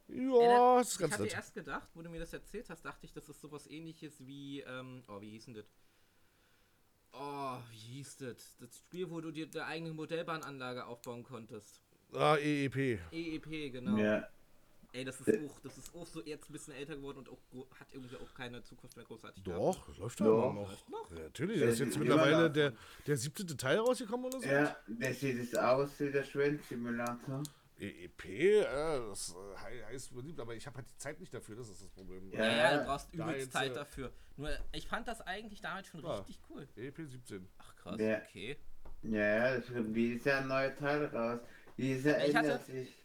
[0.08, 1.32] Ja, das ist ich ganz hatte nett.
[1.34, 4.60] erst gedacht, wo du mir das erzählt hast, dachte ich, das ist sowas ähnliches wie,
[4.60, 5.66] ähm, oh, wie hieß denn das?
[7.12, 8.56] Oh, wie hieß das?
[8.58, 11.80] Das Spiel, wo du dir deine eigene Modellbahnanlage aufbauen konntest.
[12.14, 12.98] Ah, EEP.
[13.12, 13.96] EEP, genau.
[13.98, 14.28] ja.
[14.94, 17.38] Ey, das ist auch, das ist auch so jetzt ein bisschen älter geworden und auch
[17.80, 19.42] hat irgendwie auch keine Zukunft mehr großartig.
[19.42, 19.60] gehabt.
[19.62, 20.54] Doch, das läuft ja noch.
[20.88, 21.10] Noch?
[21.12, 22.72] Ja, natürlich, da ist jetzt mittlerweile der,
[23.06, 23.46] der 17.
[23.56, 24.46] Teil rausgekommen oder so.
[24.46, 27.42] Ja, der sieht es aus wie der Schwänzsimulator.
[27.80, 28.62] EEP, äh,
[29.08, 31.80] das äh, hei- heißt beliebt, aber ich habe halt die Zeit nicht dafür, das ist
[31.82, 32.30] das Problem.
[32.30, 32.44] Ja.
[32.44, 34.12] Ja, du brauchst übelst jetzt, Zeit äh, dafür.
[34.36, 36.16] Nur, ich fand das eigentlich damals schon Ja.
[36.16, 36.68] richtig cool.
[36.76, 37.48] EEP 17.
[37.58, 38.18] Ach krass, Ja.
[38.18, 38.56] okay.
[39.02, 41.40] Ja, ja, es kommt jedes Jahr ein neuer Teil raus.
[41.76, 43.01] Jahr Ich hatte- ändert sich.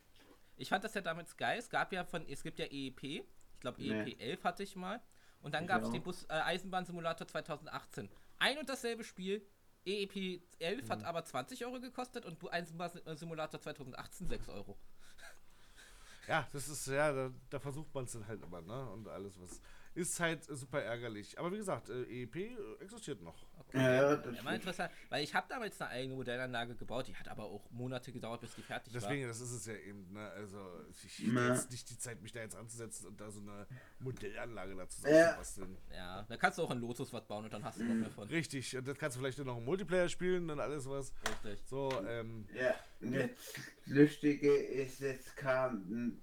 [0.58, 1.58] Ich fand das ja damals geil.
[1.60, 3.04] Es gab ja von, es gibt ja EEP.
[3.04, 4.04] Ich glaube Nee.
[4.12, 5.02] EEP 11 hatte ich mal.
[5.42, 8.10] Und dann gab es den Bus, äh, Eisenbahnsimulator 2018.
[8.40, 9.46] Ein und dasselbe Spiel.
[9.86, 10.90] EEP 11 Mhm.
[10.90, 14.78] hat aber 20 Euro gekostet und Eisenbahnsimulator 2018 6 Euro.
[16.28, 18.90] Ja, das ist, ja, da, da versucht man es dann halt immer, ne?
[18.92, 19.62] Und alles was.
[19.94, 21.40] Ist halt super ärgerlich.
[21.40, 23.47] Aber wie gesagt, äh, EEP existiert noch.
[23.70, 23.96] Okay.
[23.98, 27.28] Ja, das Ja, mal interessant, weil ich habe damals eine eigene Modellanlage gebaut, die hat
[27.28, 29.28] aber auch Monate gedauert, bis die fertig Deswegen, war.
[29.28, 30.30] das ist es ja eben, ne?
[30.30, 30.58] Also,
[30.90, 33.68] ich habe jetzt nicht die Zeit, mich da jetzt anzusetzen und da so eine
[34.00, 35.34] Modellanlage dazu Ja.
[35.36, 35.78] basteln.
[35.94, 38.10] Ja, da kannst du auch in Lotus was bauen und dann hast du noch mehr
[38.12, 38.28] von.
[38.30, 41.12] Richtig, und das kannst du vielleicht nur noch im Multiplayer spielen und alles was.
[41.44, 41.68] Richtig.
[41.68, 46.22] So, ähm, Ja, und jetzt Lustige ist, jetzt kam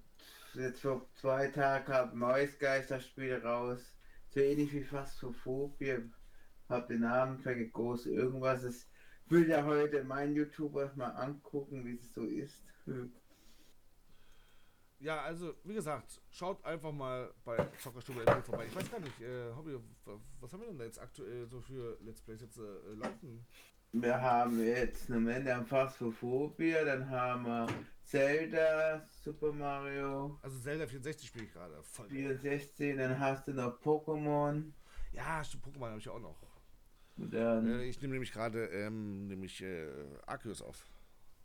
[0.54, 3.80] jetzt vor zwei Tagen kam ein neues Geisterspiel raus.
[4.30, 6.10] So ähnlich wie Phasmophobie.
[6.68, 8.62] Hab den Namen vergessen, irgendwas.
[8.62, 8.88] Es
[9.26, 12.62] will ja heute mein YouTuber mal angucken, wie es so ist.
[15.00, 18.66] Ja, also, wie gesagt, schaut einfach mal bei Zockerstube vorbei.
[18.66, 21.60] Ich weiß gar nicht, äh, Hobby, wa- was haben wir denn da jetzt aktuell so
[21.60, 23.44] für Let's Plays jetzt äh, laufen?
[23.92, 27.66] Wir haben jetzt eine Menge an Phasmophobie, dann haben wir
[28.02, 31.82] Zelda, Super Mario Also Zelda 64 spiele ich gerade.
[31.82, 32.08] Voll.
[32.08, 34.72] 64, dann hast du noch Pokémon.
[35.12, 36.36] Ja, Pokémon habe ich auch noch.
[37.16, 39.88] Dann, Äh, ich nehme nämlich gerade ähm, nämlich äh,
[40.26, 40.84] Arceus auf.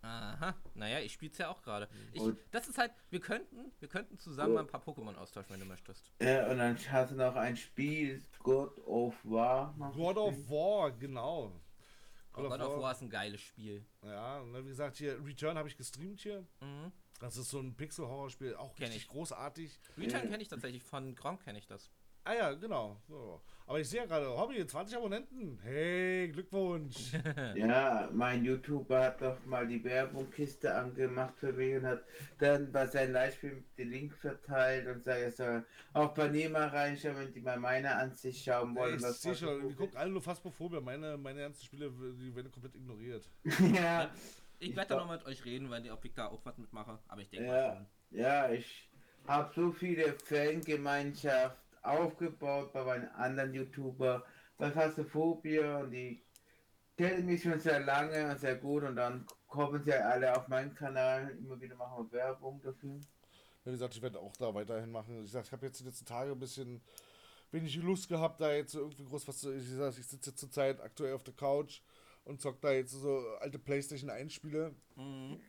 [0.01, 1.89] Aha, naja, ich spiel's ja auch gerade.
[2.13, 4.55] Ich- Und- Das ist halt, wir könnten, wir könnten zusammen Oh.
[4.55, 6.11] mal ein paar Pokémon austauschen, wenn du möchtest.
[6.21, 9.75] Ja, und dann hast du noch ein Spiel, God of War.
[9.93, 10.49] God of.
[10.49, 11.51] War, genau.
[12.33, 13.85] Oh, God of War ist ein geiles Spiel.
[14.01, 16.47] Ja, und dann, wie gesagt, hier Return habe ich gestreamt hier.
[16.61, 16.93] Mhm.
[17.19, 19.07] Das ist so ein Pixel-Horror-Spiel, auch Kenn richtig ich.
[19.09, 19.77] großartig.
[19.97, 20.29] Return Ja.
[20.29, 21.91] kenne ich tatsächlich, von Gronk kenne ich das.
[22.29, 22.95] Ah ja, genau.
[23.07, 23.41] So.
[23.65, 25.57] Aber ich sehe ja gerade, Hobby, 20 Abonnenten.
[25.63, 27.11] Hey, Glückwunsch.
[27.55, 32.03] Ja, mein YouTuber hat doch mal die Werbungkiste angemacht für mich und hat
[32.37, 37.17] dann bei seinem Livestream den Link verteilt und sagt, er soll auch bei Nehmer reinschauen,
[37.17, 38.97] wenn die mal meine Ansicht schauen wollen.
[38.97, 40.81] ich was sehe schon, die Phasmophobie- gucken alle nur Phasmophobia.
[40.81, 43.27] Meine, meine ernsten Spiele, die werden komplett ignoriert.
[43.75, 44.11] ja,
[44.59, 46.55] Ich Ich werde da noch mit euch reden, wenn die, ob ich da auch was
[46.59, 46.99] mitmache.
[47.07, 47.53] Aber ich denke Ja.
[47.69, 47.75] mal
[48.11, 48.19] schon.
[48.19, 48.87] ja, ich
[49.27, 51.57] habe so viele Fangemeinschaft
[51.89, 54.23] aufgebaut bei meinen anderen YouTuber,
[54.57, 56.23] bei Phasmophobia und die
[56.97, 60.75] kennen mich schon sehr lange und sehr gut und dann kommen sie alle auf meinen
[60.75, 62.99] Kanal, immer wieder machen wir Werbung dafür.
[63.63, 65.23] Wie gesagt, ich werde auch da weiterhin machen.
[65.23, 66.81] Ich sag, ich habe jetzt die letzten Tage ein bisschen
[67.51, 69.55] wenig Lust gehabt, da jetzt so irgendwie groß was zu.
[69.55, 71.81] Ich sag, ich sitze jetzt zurzeit aktuell auf der Couch
[72.25, 74.73] und zock da jetzt so alte Playstation 1 Spiele.
[74.95, 75.39] Mhm.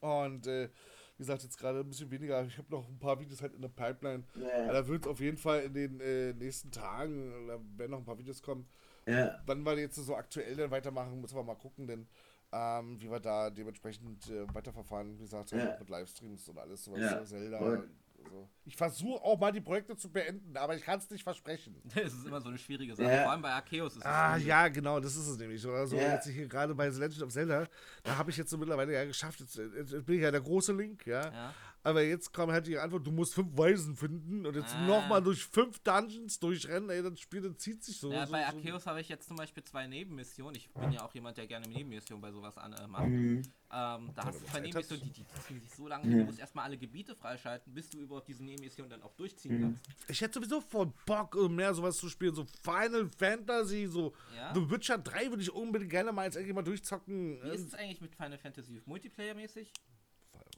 [0.00, 0.68] Und äh,
[1.16, 2.44] wie gesagt, jetzt gerade ein bisschen weniger.
[2.44, 4.24] Ich habe noch ein paar Videos halt in der Pipeline.
[4.34, 4.72] Ja.
[4.72, 8.18] Da wird auf jeden Fall in den äh, nächsten Tagen, da werden noch ein paar
[8.18, 8.66] Videos kommen.
[9.06, 12.06] Ja, Wann wir jetzt so aktuell dann weitermachen, müssen wir mal gucken, denn
[12.52, 15.16] ähm, wie wir da dementsprechend äh, weiterverfahren.
[15.18, 15.76] Wie gesagt, Ja.
[15.78, 17.00] mit Livestreams und alles sowas.
[17.00, 17.24] Ja.
[17.24, 17.82] Zelda.
[18.18, 18.48] Und- So.
[18.64, 21.80] Ich versuche auch mal die Projekte zu beenden, aber ich kann es nicht versprechen.
[21.94, 23.10] Das ist immer so eine schwierige Sache.
[23.10, 23.22] Ja.
[23.22, 24.46] Vor allem bei Arceus ist es Ah, schwierig.
[24.48, 25.64] ja, genau, das ist es nämlich.
[25.66, 26.14] Oder so, Ja.
[26.14, 27.66] jetzt hier gerade bei The Legend of Zelda,
[28.02, 29.40] da habe ich jetzt so mittlerweile ja geschafft.
[29.40, 31.30] Jetzt, jetzt bin ich ja der große Link, ja.
[31.32, 31.54] Ja.
[31.86, 34.86] Aber jetzt kam halt die Antwort, du musst fünf Weisen finden und jetzt Ah.
[34.88, 38.10] nochmal durch fünf Dungeons durchrennen, ey, das Spiel das zieht sich so.
[38.10, 38.56] Ja, so, bei so.
[38.56, 40.56] Arceus habe ich jetzt zum Beispiel zwei Nebenmissionen.
[40.56, 43.06] Ich bin ja auch jemand, der gerne Nebenmissionen bei sowas an, äh, macht.
[43.06, 43.42] Mhm.
[43.70, 46.10] Ähm, da hast du zwei Nebenmissionen, die, die, ziehen sich so lange.
[46.10, 46.18] Ja.
[46.18, 49.62] Du musst erstmal alle Gebiete freischalten, bis du überhaupt diese Nebenmission dann auch durchziehen Mhm.
[49.62, 49.82] kannst.
[50.08, 52.34] Ich hätte sowieso voll Bock, um mehr sowas zu spielen.
[52.34, 54.52] So Final Fantasy, so Ja?
[54.54, 57.40] The Witcher 3 würde ich unbedingt gerne mal jetzt endlich mal durchzocken.
[57.44, 58.82] Wie ist es eigentlich mit Final Fantasy?
[58.86, 59.72] Multiplayer-mäßig?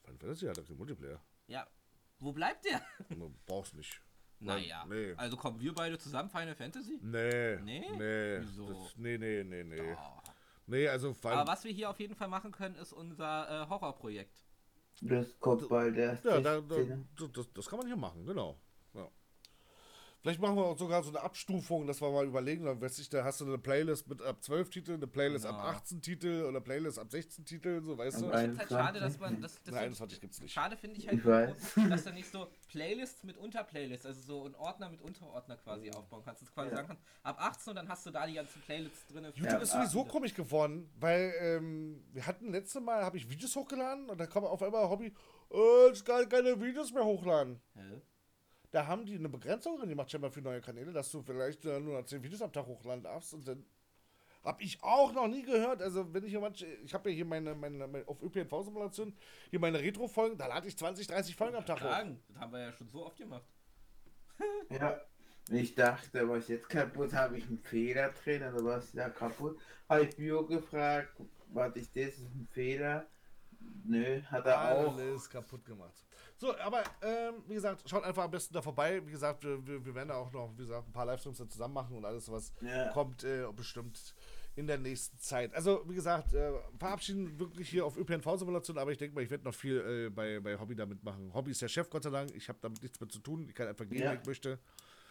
[0.08, 1.20] Final Fantasy hat doch keinen Multiplayer.
[1.46, 1.66] Ja.
[2.20, 2.80] Wo bleibt der?
[3.10, 4.00] Du brauchst nicht.
[4.40, 4.84] Naja.
[4.88, 5.14] Nee.
[5.16, 6.98] Also kommen wir beide zusammen Final Fantasy?
[7.02, 7.56] Nee.
[7.62, 7.84] Nee?
[7.96, 8.40] Nee.
[8.40, 8.68] Wieso?
[8.68, 9.92] Das, nee, nee, nee, nee.
[9.96, 10.20] Oh.
[10.66, 13.68] Nee, also Final Aber was wir hier auf jeden Fall machen können, ist unser äh,
[13.68, 14.44] Horrorprojekt.
[15.00, 16.24] Das kommt bald erst.
[16.24, 17.08] Ja, da, da, 16.
[17.16, 18.60] das- das, das kann man hier machen, genau.
[20.20, 23.08] Vielleicht machen wir auch sogar so eine Abstufung, dass wir mal überlegen, dann weiß ich,
[23.08, 25.68] da hast du eine Playlist mit ab 12 Titeln, eine Playlist ab Genau.
[25.68, 28.30] 18 Titeln oder eine Playlist ab 16 Titeln, so weißt Ab du?
[28.34, 29.02] Ich finde halt schade, 21.
[29.02, 29.54] dass man das.
[29.62, 30.52] das Nein, 21 gibt's nicht.
[30.52, 34.44] Schade finde ich halt, Ich irgendwo, dass du nicht so Playlists mit Unterplaylists, also so
[34.46, 36.42] ein Ordner mit Unterordner quasi aufbauen kannst.
[36.42, 36.76] Dass du quasi Ja.
[36.76, 39.24] sagen kannst, ab 18 und dann hast du da die ganzen Playlists drin.
[39.24, 43.54] YouTube Ja, ist sowieso komisch geworden, weil ähm, wir hatten letzte Mal, habe ich Videos
[43.54, 45.14] hochgeladen und da kam auf einmal Hobby,
[45.52, 47.60] äh, ich kann keine Videos mehr hochladen.
[47.74, 48.00] Hä?
[48.70, 51.80] Da haben die eine Begrenzung drin gemacht, scheinbar für neue Kanäle, dass du vielleicht äh,
[51.80, 53.64] nur noch 10 Videos am Tag hochladen darfst und dann
[54.44, 55.82] habe ich auch noch nie gehört.
[55.82, 59.14] Also, wenn ich hier manche, ich habe ja hier meine, meine, meine auf ÖPNV-Simulation,
[59.50, 61.88] hier meine Retro-Folgen, da lade ich 20, 30 Folgen am Tag hoch.
[61.88, 63.44] Sagen, das haben wir ja schon so oft gemacht.
[64.70, 65.00] Ja.
[65.50, 69.58] Ich dachte, was jetzt kaputt, habe ich einen Fehler drin oder was da kaputt?
[69.88, 71.16] Habe ich Bio gefragt,
[71.48, 73.06] warte ich, das ist ein Fehler?
[73.84, 74.98] Nö, hat er auch.
[74.98, 76.07] Alles kaputt gemacht.
[76.40, 79.04] So, aber ähm, wie gesagt, schaut einfach am besten da vorbei.
[79.04, 81.48] Wie gesagt, wir, wir, wir werden da auch noch, wie gesagt, ein paar Livestreams da
[81.48, 82.88] zusammen machen und alles, was Ja.
[82.92, 84.14] kommt, äh, bestimmt
[84.54, 85.52] in der nächsten Zeit.
[85.54, 89.44] Also, wie gesagt, äh, verabschieden wirklich hier auf ÖPNV-Simulation, aber ich denke mal, ich werde
[89.44, 91.32] noch viel äh, bei, bei Hobby damit machen.
[91.34, 92.32] Hobby ist der Chef, Gott sei Dank.
[92.34, 93.46] Ich habe damit nichts mehr zu tun.
[93.48, 94.12] Ich kann einfach gehen, Ja.
[94.12, 94.58] wenn ich möchte.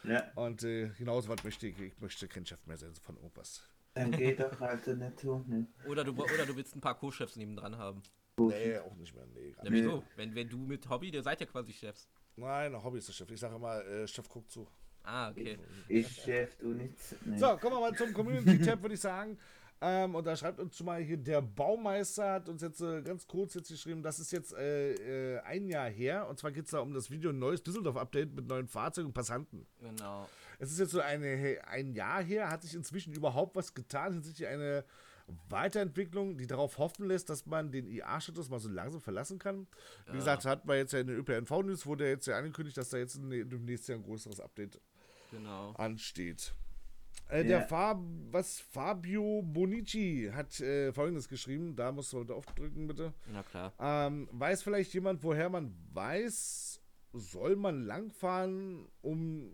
[0.04, 1.78] Ja, Und äh, genauso was möchte ich.
[1.80, 3.64] Ich möchte kein Chef mehr sein von irgendwas.
[3.96, 5.40] dann geht doch nicht so.
[5.48, 5.68] Ne?
[5.88, 8.02] Oder du, oder du willst ein paar Co-Chefs nebendran haben.
[8.40, 9.26] Nee, auch nicht mehr.
[9.34, 9.72] Nee, nicht.
[9.72, 10.04] wieso?
[10.16, 12.08] Wenn, wenn du mit Hobby, ihr seid ja quasi Chefs.
[12.36, 13.32] Nein, Hobby ist der Chef.
[13.32, 14.68] Ich sage immer, äh, Chef guckt zu.
[15.04, 15.58] Ah, okay.
[15.88, 17.16] Ich Chef, du nichts.
[17.26, 17.40] Ne.
[17.40, 19.38] So, kommen wir mal zum Community-Tab, würde ich sagen.
[19.80, 23.28] Ähm, und da schreibt uns schon mal hier, der Baumeister hat uns jetzt äh, ganz
[23.28, 26.28] kurz jetzt geschrieben, das ist jetzt äh, äh, ein Jahr her.
[26.28, 29.68] Und zwar geht es da um das Video Neues Düsseldorf-Update mit neuen Fahrzeugen und Passanten.
[29.80, 30.28] Genau.
[30.60, 34.48] Es ist jetzt so eine, ein Jahr her, hat sich inzwischen überhaupt was getan, hinsichtlich
[34.48, 34.84] eine
[35.50, 39.68] Weiterentwicklung, die darauf hoffen lässt, dass man den IA-Status mal so langsam verlassen kann.
[40.06, 40.16] Wie Ja.
[40.16, 43.16] gesagt, hat man jetzt ja in der ÖPNV-News, wurde jetzt ja angekündigt, dass da jetzt
[43.16, 43.28] im
[43.66, 44.80] nächsten Jahr ein größeres Update
[45.32, 45.72] Genau.
[45.74, 46.54] ansteht.
[47.30, 47.44] Äh, Ja.
[47.44, 48.00] Der Fab,
[48.32, 53.14] was Fabio Bonici hat äh, folgendes geschrieben, da musst du heute aufdrücken, bitte.
[53.34, 53.74] Na klar.
[53.80, 59.54] Ähm, weiß vielleicht jemand, woher man weiß, soll man langfahren, um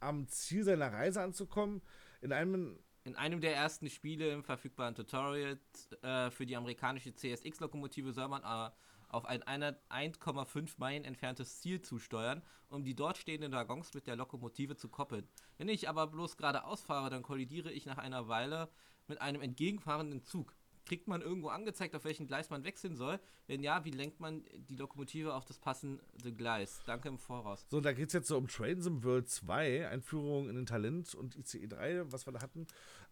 [0.00, 1.82] am Ziel seiner Reise anzukommen?
[2.22, 5.58] In einem, In einem der ersten Spiele im verfügbaren Tutorial
[6.02, 8.70] äh, für die amerikanische CSX-Lokomotive soll man äh,
[9.08, 14.14] auf ein einer- 1,5 Meilen entferntes Ziel zusteuern, um die dort stehenden Waggons mit der
[14.14, 15.28] Lokomotive zu koppeln.
[15.58, 18.68] Wenn ich aber bloß geradeaus fahre, dann kollidiere ich nach einer Weile
[19.08, 20.54] mit einem entgegenfahrenden Zug.
[20.84, 23.20] Kriegt man irgendwo angezeigt, auf welchen Gleis man wechseln soll?
[23.46, 26.80] Wenn ja, wie lenkt man die Lokomotive auf das passende Gleis?
[26.86, 27.66] Danke im Voraus.
[27.70, 31.14] so, da geht es jetzt so um Train Sim World 2, Einführung in den Talent
[31.14, 32.66] und ICE 3, was wir da hatten.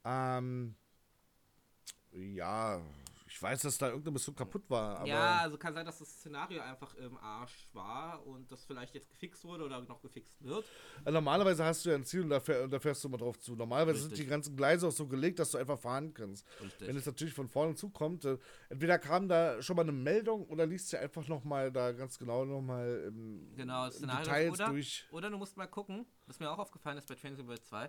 [0.04, 0.74] Ähm,
[2.12, 2.80] ja,
[3.30, 6.60] ich weiß, dass da irgendeine Mission kaputt war, ja, also kann sein, dass das Szenario
[6.62, 10.64] einfach im Arsch war und das vielleicht jetzt gefixt wurde oder noch gefixt wird.
[11.04, 13.18] Also normalerweise hast du ja ein Ziel und da, fähr, und da fährst du immer
[13.18, 13.54] drauf zu.
[13.54, 14.26] Normalerweise sind Richtig.
[14.26, 16.44] die ganzen Gleise auch so gelegt, dass du einfach fahren kannst.
[16.60, 16.88] Richtig.
[16.88, 18.36] Wenn es natürlich von vorne zukommt, äh,
[18.68, 22.44] entweder kam da schon mal eine Meldung oder liest du einfach nochmal da ganz genau
[22.44, 25.04] nochmal im, Genau, Szenario Details oder, durch.
[25.12, 27.88] oder du musst mal gucken, was mir auch aufgefallen ist bei Transit World 2.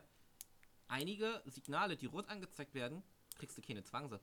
[0.88, 3.02] Einige Signale, die rot angezeigt werden,
[3.40, 4.20] kriegst du keine Zwangse.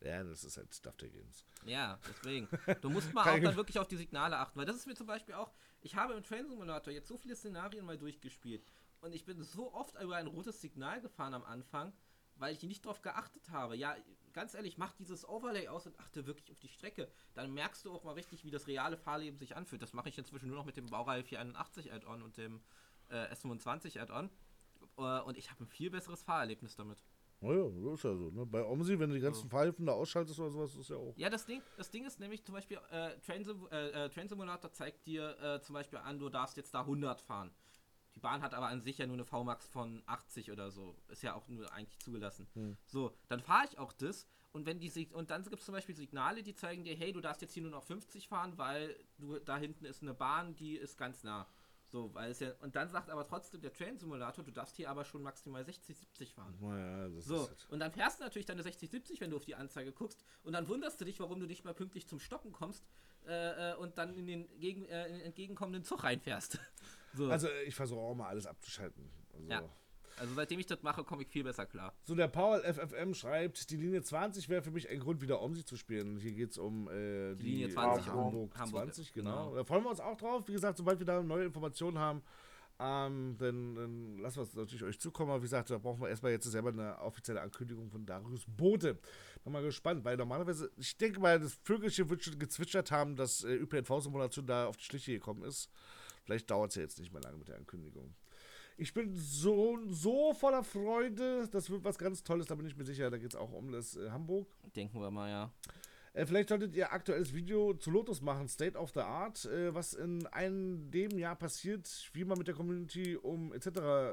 [0.00, 1.44] Ja, das ist halt Stuff der Games.
[1.64, 2.48] Ja, deswegen.
[2.80, 5.06] Du musst mal auch dann wirklich auf die Signale achten, weil das ist mir zum
[5.06, 8.64] Beispiel auch, ich habe im Train Simulator jetzt so viele Szenarien mal durchgespielt
[9.00, 11.92] und ich bin so oft über ein rotes Signal gefahren am Anfang,
[12.36, 13.76] weil ich nicht darauf geachtet habe.
[13.76, 13.94] Ja,
[14.32, 17.10] ganz ehrlich, mach dieses Overlay aus und achte wirklich auf die Strecke.
[17.34, 19.82] Dann merkst du auch mal richtig, wie das reale Fahrleben sich anfühlt.
[19.82, 22.62] Das mache ich inzwischen nur noch mit dem Baureihe 481 Add-on und dem
[23.10, 24.30] äh, S25 Add-on.
[24.96, 27.04] Äh, und ich habe ein viel besseres Fahrerlebnis damit.
[27.40, 28.30] Naja, das ist ja so.
[28.30, 28.44] Ne?
[28.44, 29.50] Bei OMSI, wenn du die ganzen Ja.
[29.50, 31.16] Pfeifen da ausschaltest oder sowas, ist ja auch.
[31.16, 34.28] Ja, das Ding, das Ding ist nämlich zum Beispiel, äh, Train, Sim, äh, äh, Train
[34.28, 37.50] Simulator zeigt dir äh, zum Beispiel an, du darfst jetzt da 100 fahren.
[38.14, 40.96] Die Bahn hat aber an sich ja nur eine VMAX von 80 oder so.
[41.08, 42.48] Ist ja auch nur eigentlich zugelassen.
[42.54, 42.76] Hm.
[42.86, 45.94] So, dann fahre ich auch das und wenn die und dann gibt es zum Beispiel
[45.94, 49.38] Signale, die zeigen dir, hey, du darfst jetzt hier nur noch 50 fahren, weil du
[49.38, 51.46] da hinten ist eine Bahn, die ist ganz nah.
[51.90, 52.52] So, weil es ja.
[52.60, 55.98] Und dann sagt aber trotzdem der Train Simulator, du darfst hier aber schon maximal 60,
[55.98, 56.56] 70 fahren.
[56.60, 57.66] Naja, das So, ist halt.
[57.70, 60.52] und dann fährst du natürlich deine 60, 70, wenn du auf die Anzeige guckst, und
[60.52, 62.86] dann wunderst du dich, warum du nicht mal pünktlich zum Stoppen kommst
[63.26, 66.58] äh, äh, und dann in den, gegen, äh, in den entgegenkommenden Zug reinfährst.
[67.14, 67.24] so.
[67.28, 69.10] Also, Also, ich versuche auch mal alles abzuschalten.
[69.34, 69.48] Also.
[69.50, 69.62] Ja.
[70.34, 71.94] Seitdem ich das mache, komme ich viel besser klar.
[72.04, 75.64] So, der Paul FFM schreibt, die Linie 20 wäre für mich ein Grund, wieder OMSI
[75.64, 76.18] zu spielen.
[76.18, 79.30] Hier geht es um äh, die, Linie 20, Hamburg, Hamburg, 20, genau.
[79.30, 79.56] genau.
[79.56, 80.46] Da freuen wir uns auch drauf.
[80.48, 82.22] Wie gesagt, sobald wir da neue Informationen haben,
[82.82, 85.30] ähm, dann, dann lassen wir es natürlich euch zukommen.
[85.30, 88.98] Aber wie gesagt, da brauchen wir erstmal jetzt selber eine offizielle Ankündigung von Darius Bode.
[89.44, 93.44] Bin mal gespannt, weil normalerweise, ich denke mal, das Vögelchen wird schon gezwitschert haben, dass
[93.44, 95.68] äh, ÖPNV-Simulation da auf die Schliche gekommen ist.
[96.24, 98.14] Vielleicht dauert es ja jetzt nicht mehr lange mit der Ankündigung.
[98.80, 101.46] Ich bin so, so voller Freude.
[101.52, 103.10] Das wird was ganz Tolles, da bin ich mir sicher.
[103.10, 104.46] Da geht es auch um das äh, Hamburg.
[104.74, 105.52] Denken wir mal, ja.
[106.14, 109.92] Äh, vielleicht solltet ihr aktuelles Video zu Lotus machen, State of the Art, äh, was
[109.92, 113.66] in einem dem Jahr passiert, wie man mit der Community um etc.
[113.66, 114.10] Äh,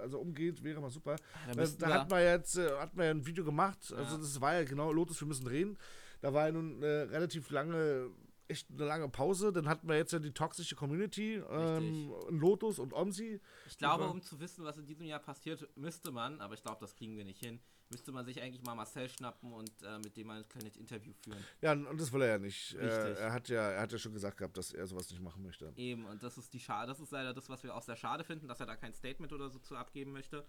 [0.00, 1.16] also umgeht, wäre mal super.
[1.48, 4.14] Da Da, müssten da hat man jetzt äh, hat man ja ein Video gemacht, also
[4.14, 4.20] Ja.
[4.22, 5.76] das war ja genau Lotus, wir müssen drehen.
[6.20, 8.10] Da war ja nun äh, relativ lange,
[8.48, 9.52] echt eine lange Pause.
[9.52, 13.40] Dann hatten wir jetzt ja die toxische Community, ähm, Lotus und Omsi.
[13.66, 16.78] Ich glaube, um zu wissen, was in diesem Jahr passiert, müsste man, aber ich glaube,
[16.80, 20.16] das kriegen wir nicht hin, müsste man sich eigentlich mal Marcel schnappen und äh, mit
[20.16, 21.42] dem mal ein kleines Interview führen.
[21.60, 22.74] Ja, und das will er ja nicht.
[22.74, 25.42] Äh, er hat ja, er hat ja schon gesagt gehabt, dass er sowas nicht machen
[25.42, 25.72] möchte.
[25.76, 28.24] Eben, und das ist die Schade, das ist leider das, was wir auch sehr schade
[28.24, 30.46] finden, dass er da kein Statement oder so zu abgeben möchte.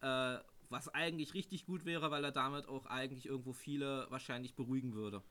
[0.00, 0.38] Äh,
[0.68, 5.22] was eigentlich richtig gut wäre, weil er damit auch eigentlich irgendwo viele wahrscheinlich beruhigen würde.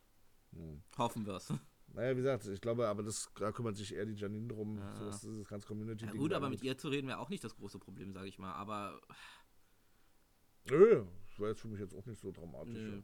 [0.54, 0.82] Hm.
[0.98, 1.54] Hoffen wir es.
[1.96, 4.78] Naja, wie gesagt, ich glaube, aber das, da kümmert sich eher die Janine drum.
[4.78, 4.96] Ja.
[4.98, 6.06] So ist dieses ganze Community.
[6.06, 8.38] Ja, gut, aber mit ihr zu reden wäre auch nicht das große Problem, sage ich
[8.38, 8.54] mal.
[8.54, 9.00] Aber
[10.70, 11.06] Nö,
[11.38, 13.04] war jetzt für mich jetzt auch nicht so dramatisch.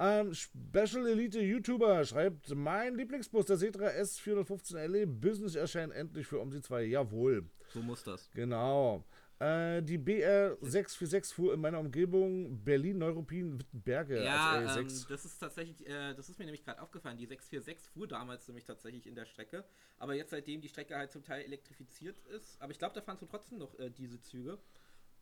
[0.00, 6.40] Ähm, Special Elite YouTuber schreibt, mein Lieblingsbus, der Setra S415 LE Business erscheint endlich für
[6.40, 6.84] OMSI 2.
[6.84, 7.50] Jawohl.
[7.70, 8.30] So muss das.
[8.32, 9.04] Genau.
[9.40, 15.24] Äh, die BR 646 fuhr in meiner Umgebung Berlin, Neuruppin, Wittenberge ja, als ähm, das
[15.24, 17.16] ist tatsächlich, äh, das ist mir nämlich gerade aufgefallen.
[17.16, 19.64] Die 646 fuhr damals nämlich tatsächlich in der Strecke.
[19.96, 23.18] Aber jetzt, seitdem die Strecke halt zum Teil elektrifiziert ist, aber ich glaube, da fahren
[23.18, 24.58] so trotzdem noch äh, diese Züge.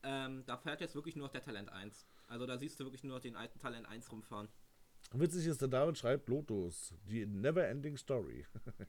[0.02, 2.06] Ähm, da fährt jetzt wirklich nur noch der Talent 1.
[2.28, 4.48] Also da siehst du wirklich nur noch den alten Talent 1 rumfahren.
[5.12, 8.44] Witzig ist, der David schreibt Lotus, die Never-Ending Story.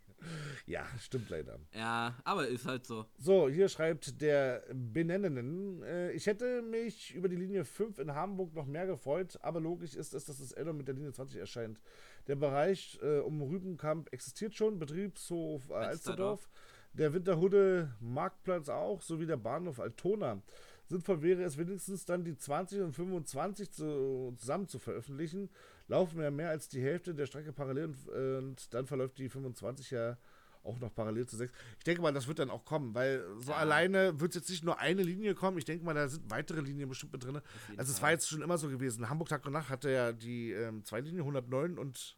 [0.66, 1.60] ja, stimmt leider.
[1.74, 3.06] Ja, aber ist halt so.
[3.18, 8.54] So, hier schreibt der Benennenden, äh, ich hätte mich über die Linie 5 in Hamburg
[8.56, 11.80] noch mehr gefreut, aber logisch ist es, dass das Eldon mit der Linie 20 erscheint.
[12.28, 16.50] Der Bereich äh, um Rübenkamp existiert schon, Betriebshof äh, Alsterdorf,
[16.94, 20.42] der Winterhude Marktplatz auch, sowie der Bahnhof Altona.
[20.88, 25.50] Sinnvoll wäre es wenigstens dann die 20 und 25 zu, zusammen zu veröffentlichen
[25.88, 29.92] laufen ja mehr als die Hälfte der Strecke parallel und, und dann verläuft die 25
[29.92, 30.18] ja
[30.64, 31.52] auch noch parallel zu 6.
[31.78, 33.58] Ich denke mal, das wird dann auch kommen, weil so ja.
[33.58, 35.58] alleine wird jetzt nicht nur eine Linie kommen.
[35.58, 37.42] Ich denke mal, da sind weitere Linien bestimmt mit drin.
[37.78, 39.10] Also es war jetzt schon immer so gewesen.
[39.10, 42.18] Hamburg Tag und Nacht hatte ja die ähm, zwei Linien, 109 und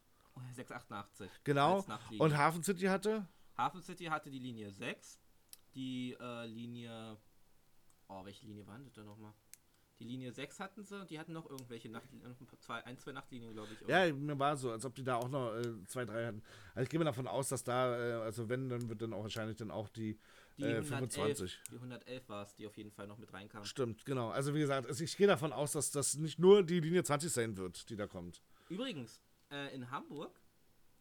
[0.52, 1.30] 688.
[1.44, 1.84] Genau.
[2.18, 3.28] Und Hafen City hatte?
[3.56, 5.20] Hafen City hatte die Linie 6.
[5.74, 7.18] Die äh, Linie.
[8.10, 9.32] Oh, welche Linie war das da nochmal?
[10.00, 13.52] Die Linie 6 hatten sie und die hatten noch irgendwelche Nachtlinien, zwei, ein, zwei Nachtlinien,
[13.52, 13.82] glaube ich.
[13.82, 14.06] Oder?
[14.06, 16.42] Ja, mir war so, als ob die da auch noch äh, zwei, drei hatten.
[16.74, 19.22] Also ich gehe mal davon aus, dass da, äh, also wenn, dann wird dann auch
[19.22, 20.18] wahrscheinlich dann auch die,
[20.56, 21.60] die äh, 25.
[21.70, 23.62] Die 111 war es, die auf jeden Fall noch mit reinkam.
[23.64, 24.30] Stimmt, genau.
[24.30, 27.30] Also wie gesagt, also ich gehe davon aus, dass das nicht nur die Linie 20
[27.30, 28.42] sein wird, die da kommt.
[28.70, 30.40] Übrigens, äh, in Hamburg,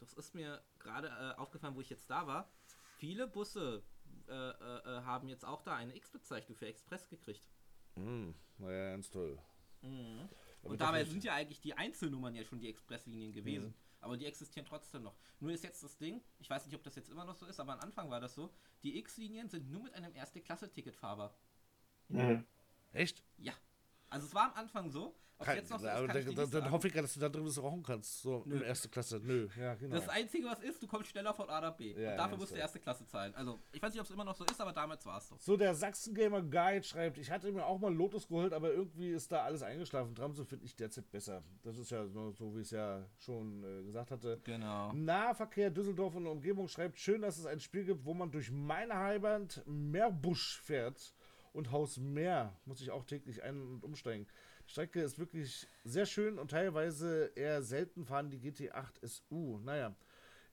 [0.01, 2.51] das ist mir gerade äh, aufgefallen, wo ich jetzt da war,
[2.97, 3.81] viele Busse
[4.33, 7.47] äh, haben jetzt auch da eine X-Bezeichnung für Express gekriegt.
[7.95, 8.35] Mhm.
[8.57, 9.39] Naja, ganz toll.
[9.81, 10.29] Mhm.
[10.61, 13.67] Und dabei sind ja eigentlich die Einzelnummern ja schon die Expresslinien gewesen.
[13.67, 13.73] Mhm.
[14.01, 15.15] Aber die existieren trotzdem noch.
[15.39, 17.59] Nur ist jetzt das Ding, ich weiß nicht, ob das jetzt immer noch so ist,
[17.59, 18.53] aber am Anfang war das so,
[18.83, 21.35] die X-Linien sind nur mit einem Erste-Klasse-Ticket fahrbar.
[22.07, 22.45] Mhm.
[22.93, 23.23] Echt?
[23.37, 23.53] Ja.
[24.09, 26.87] Also es war am Anfang so, ob jetzt noch so ist, dann, dann, dann hoffe
[26.87, 28.21] ich gerade, dass du da drin rauchen kannst.
[28.21, 28.57] So Nö.
[28.57, 29.21] in erste Klasse.
[29.23, 29.95] Nö, ja, genau.
[29.95, 31.93] Das Einzige, was ist, du kommst schneller von A nach B.
[31.93, 33.33] Ja, und dafür musst du erste Klasse zahlen.
[33.35, 35.37] Also, ich weiß nicht, ob es immer noch so ist, aber damals war es so.
[35.39, 39.11] So, der Sachsen Gamer Guide schreibt, ich hatte mir auch mal Lotus geholt, aber irgendwie
[39.11, 40.13] ist da alles eingeschlafen.
[40.13, 41.41] Tramso finde ich derzeit besser.
[41.63, 44.41] Das ist ja so, so wie ich es ja schon äh, gesagt hatte.
[44.43, 44.91] Genau.
[44.91, 48.95] Nahverkehr Düsseldorf und Umgebung schreibt, schön, dass es ein Spiel gibt, wo man durch meine
[48.97, 51.15] Heimat Meerbusch fährt
[51.53, 54.27] und Haus Meer muss ich auch täglich ein- und umsteigen.
[54.65, 59.57] Strecke ist wirklich sehr schön und teilweise eher selten fahren die GT8 SU.
[59.59, 59.95] Naja,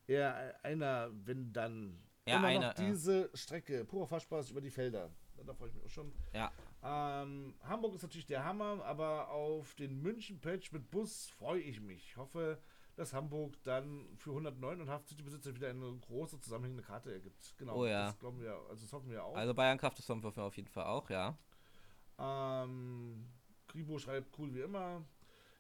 [0.07, 2.03] eher einer, wenn dann.
[2.27, 3.37] Ja, Immer eine, noch diese ja.
[3.37, 3.85] Strecke.
[3.85, 5.11] Purer Fahrspaß über die Felder.
[5.45, 6.13] Da freue ich mich auch schon.
[6.33, 6.51] Ja.
[6.83, 12.05] Ähm, Hamburg ist natürlich der Hammer, aber auf den München-Patch mit Bus freue ich mich.
[12.07, 12.59] Ich hoffe,
[12.97, 17.55] dass Hamburg dann für 189 Besitzer wieder eine große zusammenhängende Karte ergibt.
[17.59, 17.77] Genau.
[17.77, 18.07] Oh ja.
[18.07, 19.37] Das glauben wir, also das hoffen wir auch.
[19.37, 21.37] Also Bayern Kraft das hoffen wir auf jeden Fall auch, ja.
[22.19, 23.29] Ähm,
[23.69, 25.05] Kribo schreibt, cool wie immer.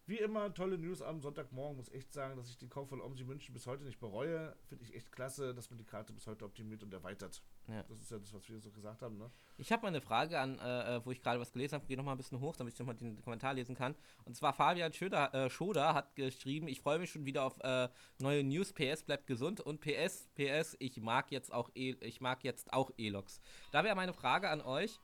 [0.08, 1.76] Wie immer, tolle News am Sonntagmorgen.
[1.76, 4.54] Muss echt sagen, dass ich den Kauf von Omsi München bis heute nicht bereue.
[4.68, 7.42] Finde ich echt klasse, dass man die Karte bis heute optimiert und erweitert.
[7.66, 7.82] Ja.
[7.82, 9.18] Das ist ja das, was wir so gesagt haben.
[9.18, 9.28] Ne?
[9.58, 11.86] Ich habe mal eine Frage an, äh, wo ich gerade was gelesen habe.
[11.86, 13.96] Gehe nochmal ein bisschen hoch, damit ich nochmal den Kommentar lesen kann.
[14.24, 17.88] Und zwar Fabian Schöder, äh, Schoder hat geschrieben, ich freue mich schon wieder auf äh,
[18.20, 18.72] neue News.
[18.72, 22.92] PS bleibt gesund und PS, PS, ich mag jetzt auch e ich mag jetzt auch
[22.96, 23.40] Elox.
[23.72, 25.00] Da wäre meine Frage an euch.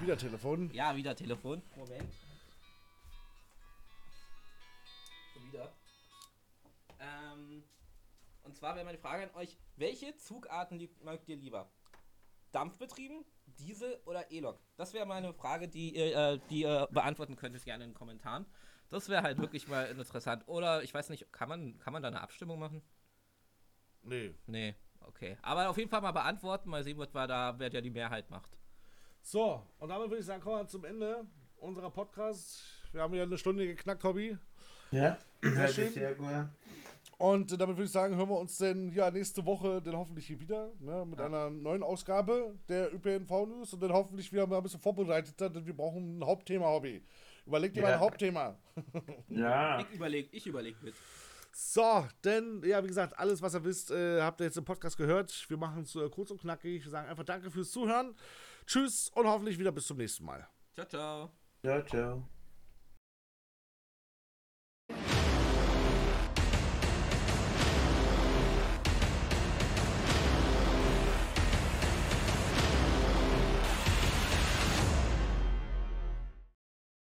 [0.00, 0.70] Wieder Telefon.
[0.74, 1.62] Ja, wieder Telefon.
[1.76, 2.29] Moment.
[8.60, 11.72] Zwar wäre meine Frage an euch: Welche Zugarten mögt ihr lieber?
[12.52, 14.60] Dampfbetrieben, Diesel oder E-Lok?
[14.76, 18.44] Das wäre meine Frage, die ihr, äh, die ihr beantworten könntet gerne in den Kommentaren.
[18.90, 20.46] Das wäre halt wirklich mal interessant.
[20.46, 22.82] Oder ich weiß nicht, kann man, kann man da eine Abstimmung machen?
[24.02, 24.34] Nee.
[24.46, 25.38] Nee, okay.
[25.42, 28.58] Aber auf jeden Fall mal beantworten, mal sehen, was da, wer der die Mehrheit macht.
[29.22, 32.62] So, und damit würde ich sagen, kommen wir zum Ende unserer Podcast.
[32.92, 34.36] Wir haben ja eine Stunde geknackt, Hobby.
[34.90, 35.92] Ja, sehr schön.
[35.92, 36.28] Sehr gut.
[37.20, 40.40] Und damit würde ich sagen, hören wir uns denn ja nächste Woche dann hoffentlich hier
[40.40, 41.26] wieder ne, mit ja.
[41.26, 45.66] einer neuen Ausgabe der ÖPNV News und dann hoffentlich wieder mal ein bisschen vorbereitet, denn
[45.66, 47.04] wir brauchen ein Hauptthema, Hobby.
[47.44, 47.88] Überleg dir ja.
[47.88, 48.56] mal ein Hauptthema.
[49.28, 49.80] Ja.
[49.80, 50.94] Ich überlege ich überleg mit.
[51.52, 54.96] So, denn, ja, wie gesagt, alles, was ihr wisst, äh, habt ihr jetzt im Podcast
[54.96, 55.44] gehört.
[55.50, 56.84] Wir machen es äh, kurz und knackig.
[56.84, 58.14] Wir sagen einfach Danke fürs Zuhören.
[58.64, 60.48] Tschüss und hoffentlich wieder bis zum nächsten Mal.
[60.74, 61.30] Ciao, ciao.
[61.62, 62.39] Ciao, ciao.